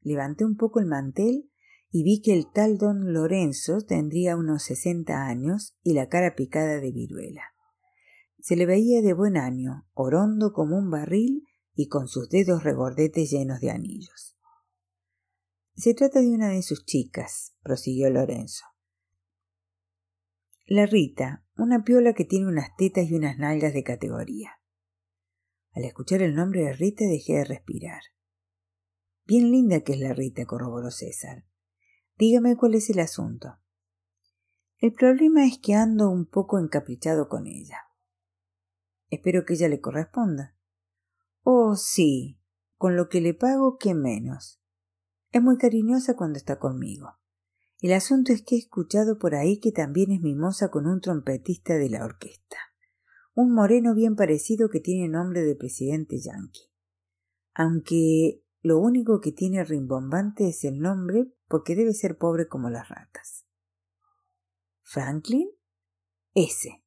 [0.00, 1.50] Levanté un poco el mantel
[1.90, 6.80] y vi que el tal don Lorenzo tendría unos sesenta años y la cara picada
[6.80, 7.42] de viruela.
[8.40, 13.30] Se le veía de buen año, orondo como un barril y con sus dedos regordetes
[13.30, 14.36] llenos de anillos.
[15.76, 18.64] Se trata de una de sus chicas, prosiguió Lorenzo.
[20.66, 24.60] La Rita, una piola que tiene unas tetas y unas nalgas de categoría.
[25.72, 28.02] Al escuchar el nombre de Rita dejé de respirar.
[29.26, 31.44] Bien linda que es la Rita, corroboró César.
[32.16, 33.58] Dígame cuál es el asunto.
[34.78, 37.78] El problema es que ando un poco encaprichado con ella.
[39.08, 40.56] Espero que ella le corresponda.
[41.42, 42.40] Oh, sí.
[42.76, 44.60] Con lo que le pago, ¿qué menos?
[45.30, 47.18] Es muy cariñosa cuando está conmigo.
[47.84, 51.74] El asunto es que he escuchado por ahí que también es mimosa con un trompetista
[51.74, 52.56] de la orquesta,
[53.34, 56.72] un moreno bien parecido que tiene nombre de presidente yankee.
[57.52, 62.88] Aunque lo único que tiene rimbombante es el nombre, porque debe ser pobre como las
[62.88, 63.44] ratas.
[64.80, 65.50] ¿Franklin?
[66.32, 66.82] Ese.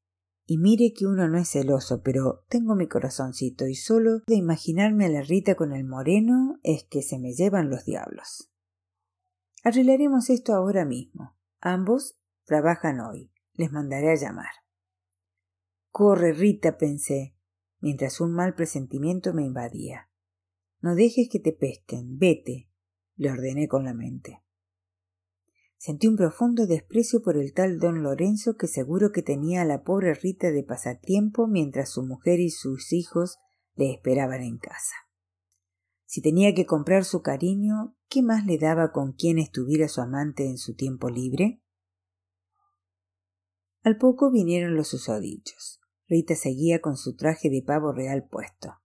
[0.47, 5.05] Y mire que uno no es celoso, pero tengo mi corazoncito y solo de imaginarme
[5.05, 8.49] a la Rita con el moreno es que se me llevan los diablos.
[9.67, 11.35] Arreglaremos esto ahora mismo.
[11.59, 13.33] Ambos trabajan hoy.
[13.53, 14.53] Les mandaré a llamar.
[15.89, 17.35] Corre, Rita, pensé,
[17.81, 20.09] mientras un mal presentimiento me invadía.
[20.79, 22.17] No dejes que te pesquen.
[22.17, 22.69] Vete,
[23.17, 24.41] le ordené con la mente.
[25.75, 29.83] Sentí un profundo desprecio por el tal don Lorenzo que seguro que tenía a la
[29.83, 33.37] pobre Rita de pasatiempo mientras su mujer y sus hijos
[33.75, 35.06] le esperaban en casa.
[36.07, 40.45] Si tenía que comprar su cariño, ¿qué más le daba con quien estuviera su amante
[40.45, 41.61] en su tiempo libre?
[43.83, 45.81] Al poco vinieron los susodichos.
[46.07, 48.77] Rita seguía con su traje de pavo real puesto.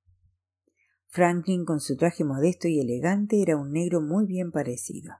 [1.06, 5.14] Franklin, con su traje modesto y elegante, era un negro muy bien parecido.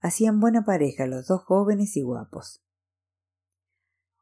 [0.00, 2.64] Hacían buena pareja los dos jóvenes y guapos.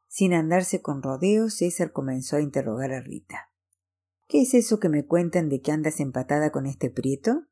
[0.07, 3.52] Sin andarse con rodeos, César comenzó a interrogar a Rita.
[4.33, 7.45] ¿Qué es eso que me cuentan de que andas empatada con este prieto?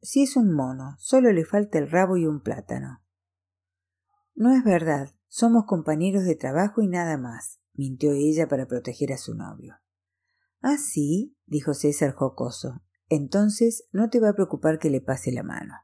[0.00, 3.04] Si es un mono, solo le falta el rabo y un plátano.
[4.34, 9.18] No es verdad, somos compañeros de trabajo y nada más, mintió ella para proteger a
[9.18, 9.74] su novio.
[10.62, 12.80] Ah, sí, dijo César jocoso.
[13.10, 15.74] Entonces no te va a preocupar que le pase la mano.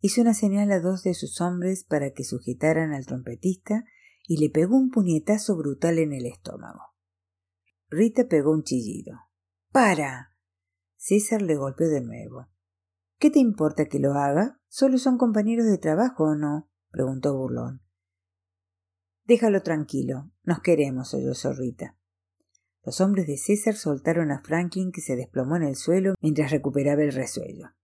[0.00, 3.84] Hizo una señal a dos de sus hombres para que sujetaran al trompetista
[4.26, 6.91] y le pegó un puñetazo brutal en el estómago.
[7.92, 9.18] Rita pegó un chillido.
[9.70, 10.34] ¡Para!
[10.96, 12.48] César le golpeó de nuevo.
[13.18, 14.58] ¿Qué te importa que lo haga?
[14.68, 16.70] ¿Solo son compañeros de trabajo o no?
[16.90, 17.82] preguntó burlón.
[19.26, 20.32] Déjalo tranquilo.
[20.42, 21.98] Nos queremos, oyó Rita.
[22.82, 27.02] Los hombres de César soltaron a Franklin que se desplomó en el suelo mientras recuperaba
[27.02, 27.74] el resuello.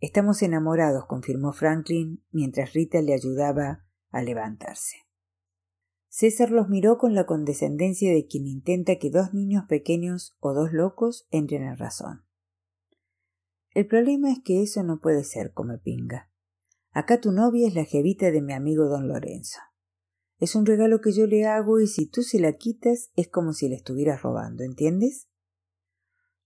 [0.00, 5.07] Estamos enamorados, confirmó Franklin mientras Rita le ayudaba a levantarse.
[6.20, 10.72] César los miró con la condescendencia de quien intenta que dos niños pequeños o dos
[10.72, 12.24] locos entren en razón.
[13.70, 16.28] El problema es que eso no puede ser, come pinga.
[16.90, 19.60] Acá tu novia es la jevita de mi amigo don Lorenzo.
[20.38, 23.52] Es un regalo que yo le hago y si tú se la quitas es como
[23.52, 25.28] si la estuvieras robando, ¿entiendes?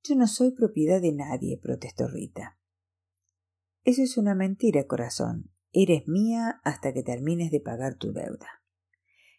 [0.03, 2.59] Yo no soy propiedad de nadie, protestó Rita.
[3.85, 5.51] Eso es una mentira, corazón.
[5.73, 8.62] Eres mía hasta que termines de pagar tu deuda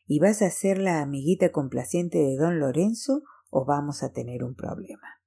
[0.06, 4.56] y vas a ser la amiguita complaciente de don Lorenzo o vamos a tener un
[4.56, 5.22] problema.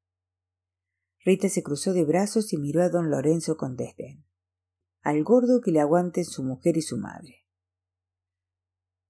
[1.24, 4.24] Rita se cruzó de brazos y miró a don Lorenzo con desdén.
[5.02, 7.46] Al gordo que le aguanten su mujer y su madre.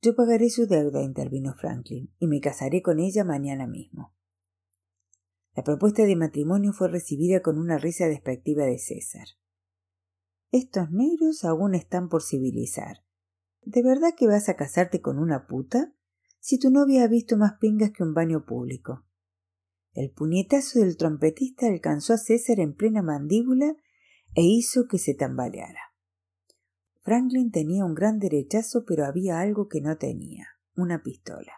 [0.02, 4.14] Yo pagaré su deuda, intervino Franklin, y me casaré con ella mañana mismo.
[5.54, 9.26] La propuesta de matrimonio fue recibida con una risa despectiva de César.
[10.52, 13.05] Estos negros aún están por civilizar,
[13.66, 15.92] ¿De verdad que vas a casarte con una puta?
[16.46, 19.04] si tu novia ha visto más pingas que un baño público.
[19.94, 23.74] El puñetazo del trompetista alcanzó a César en plena mandíbula
[24.36, 25.80] e hizo que se tambaleara.
[27.02, 30.46] Franklin tenía un gran derechazo, pero había algo que no tenía,
[30.76, 31.52] una pistola.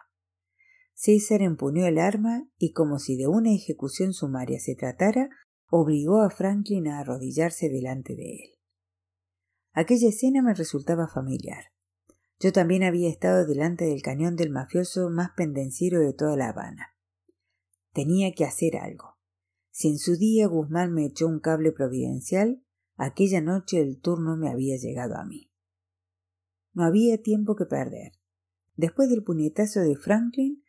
[0.95, 5.29] César empuñó el arma y, como si de una ejecución sumaria se tratara,
[5.67, 8.49] obligó a Franklin a arrodillarse delante de él.
[9.73, 11.65] Aquella escena me resultaba familiar.
[12.39, 16.95] Yo también había estado delante del cañón del mafioso más pendenciero de toda La Habana.
[17.91, 19.17] Tenía que hacer algo.
[19.71, 22.63] Si en su día Guzmán me echó un cable providencial,
[22.95, 25.51] aquella noche el turno me había llegado a mí.
[26.73, 28.13] No había tiempo que perder.
[28.75, 30.63] Después del puñetazo de Franklin,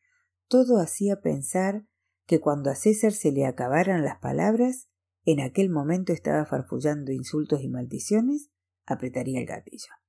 [0.49, 1.87] todo hacía pensar
[2.27, 4.89] que cuando a César se le acabaran las palabras,
[5.25, 8.51] en aquel momento estaba farfullando insultos y maldiciones,
[8.87, 9.99] apretaría el gatillo.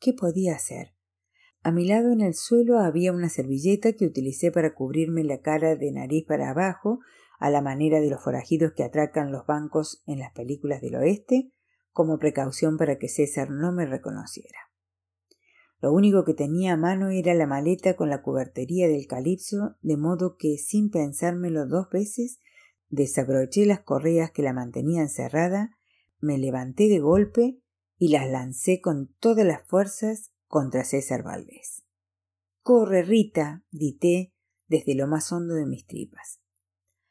[0.00, 0.94] ¿Qué podía hacer?
[1.62, 5.76] A mi lado en el suelo había una servilleta que utilicé para cubrirme la cara
[5.76, 7.00] de nariz para abajo,
[7.38, 11.52] a la manera de los forajidos que atracan los bancos en las películas del oeste,
[11.92, 14.58] como precaución para que César no me reconociera.
[15.82, 19.98] Lo único que tenía a mano era la maleta con la cubertería del calipso, de
[19.98, 22.40] modo que, sin pensármelo dos veces,
[22.88, 25.76] desabroché las correas que la mantenían cerrada,
[26.20, 27.59] me levanté de golpe
[28.00, 31.84] y las lancé con todas las fuerzas contra César Valdés.
[32.62, 34.32] Corre, Rita, grité
[34.68, 36.40] desde lo más hondo de mis tripas.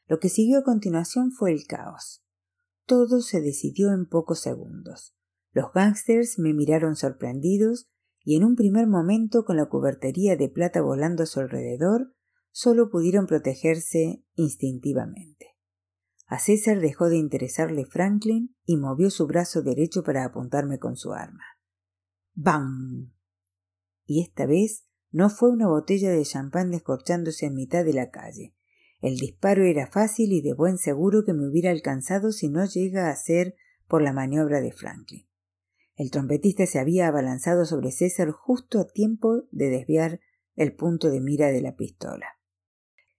[0.08, 2.24] Lo que siguió a continuación fue el caos.
[2.86, 5.14] Todo se decidió en pocos segundos.
[5.52, 7.88] Los gángsters me miraron sorprendidos
[8.24, 12.16] y en un primer momento con la cubertería de plata volando a su alrededor,
[12.50, 15.49] solo pudieron protegerse instintivamente.
[16.30, 21.12] A César dejó de interesarle Franklin y movió su brazo derecho para apuntarme con su
[21.12, 21.42] arma.
[22.34, 23.12] ¡Bam!
[24.06, 28.54] Y esta vez no fue una botella de champán descorchándose en mitad de la calle.
[29.00, 33.10] El disparo era fácil y de buen seguro que me hubiera alcanzado si no llega
[33.10, 33.56] a ser
[33.88, 35.26] por la maniobra de Franklin.
[35.96, 40.20] El trompetista se había abalanzado sobre César justo a tiempo de desviar
[40.54, 42.39] el punto de mira de la pistola.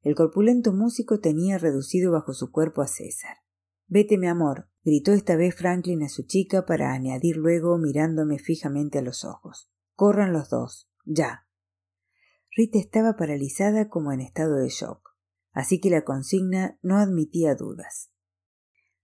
[0.02, 3.38] El corpulento músico tenía reducido bajo su cuerpo a César.
[3.88, 9.00] Vete, mi amor, gritó esta vez Franklin a su chica para añadir luego mirándome fijamente
[9.00, 9.70] a los ojos.
[9.94, 11.46] Corran los dos, ya.
[12.56, 15.16] Rita estaba paralizada como en estado de shock,
[15.52, 18.12] así que la consigna no admitía dudas.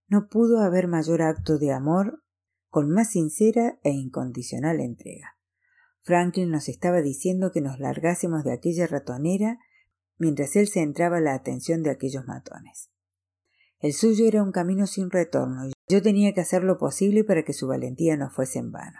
[0.07, 2.23] No pudo haber mayor acto de amor
[2.69, 5.37] con más sincera e incondicional entrega.
[6.01, 9.59] Franklin nos estaba diciendo que nos largásemos de aquella ratonera
[10.17, 12.89] mientras él centraba la atención de aquellos matones.
[13.79, 17.43] El suyo era un camino sin retorno y yo tenía que hacer lo posible para
[17.43, 18.97] que su valentía no fuese en vano.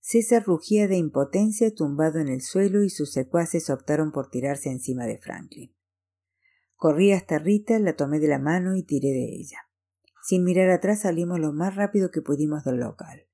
[0.00, 5.04] César rugía de impotencia tumbado en el suelo y sus secuaces optaron por tirarse encima
[5.04, 5.74] de Franklin.
[6.74, 9.58] Corrí hasta Rita, la tomé de la mano y tiré de ella.
[10.22, 13.26] Sin mirar atrás salimos lo más rápido que pudimos del local.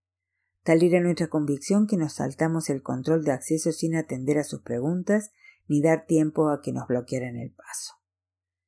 [0.64, 4.62] Tal era nuestra convicción que nos saltamos el control de acceso sin atender a sus
[4.62, 5.30] preguntas
[5.68, 7.94] ni dar tiempo a que nos bloquearan el paso.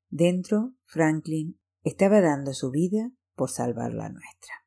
[0.09, 4.58] Dentro, Franklin estaba dando su vida por salvar la nuestra.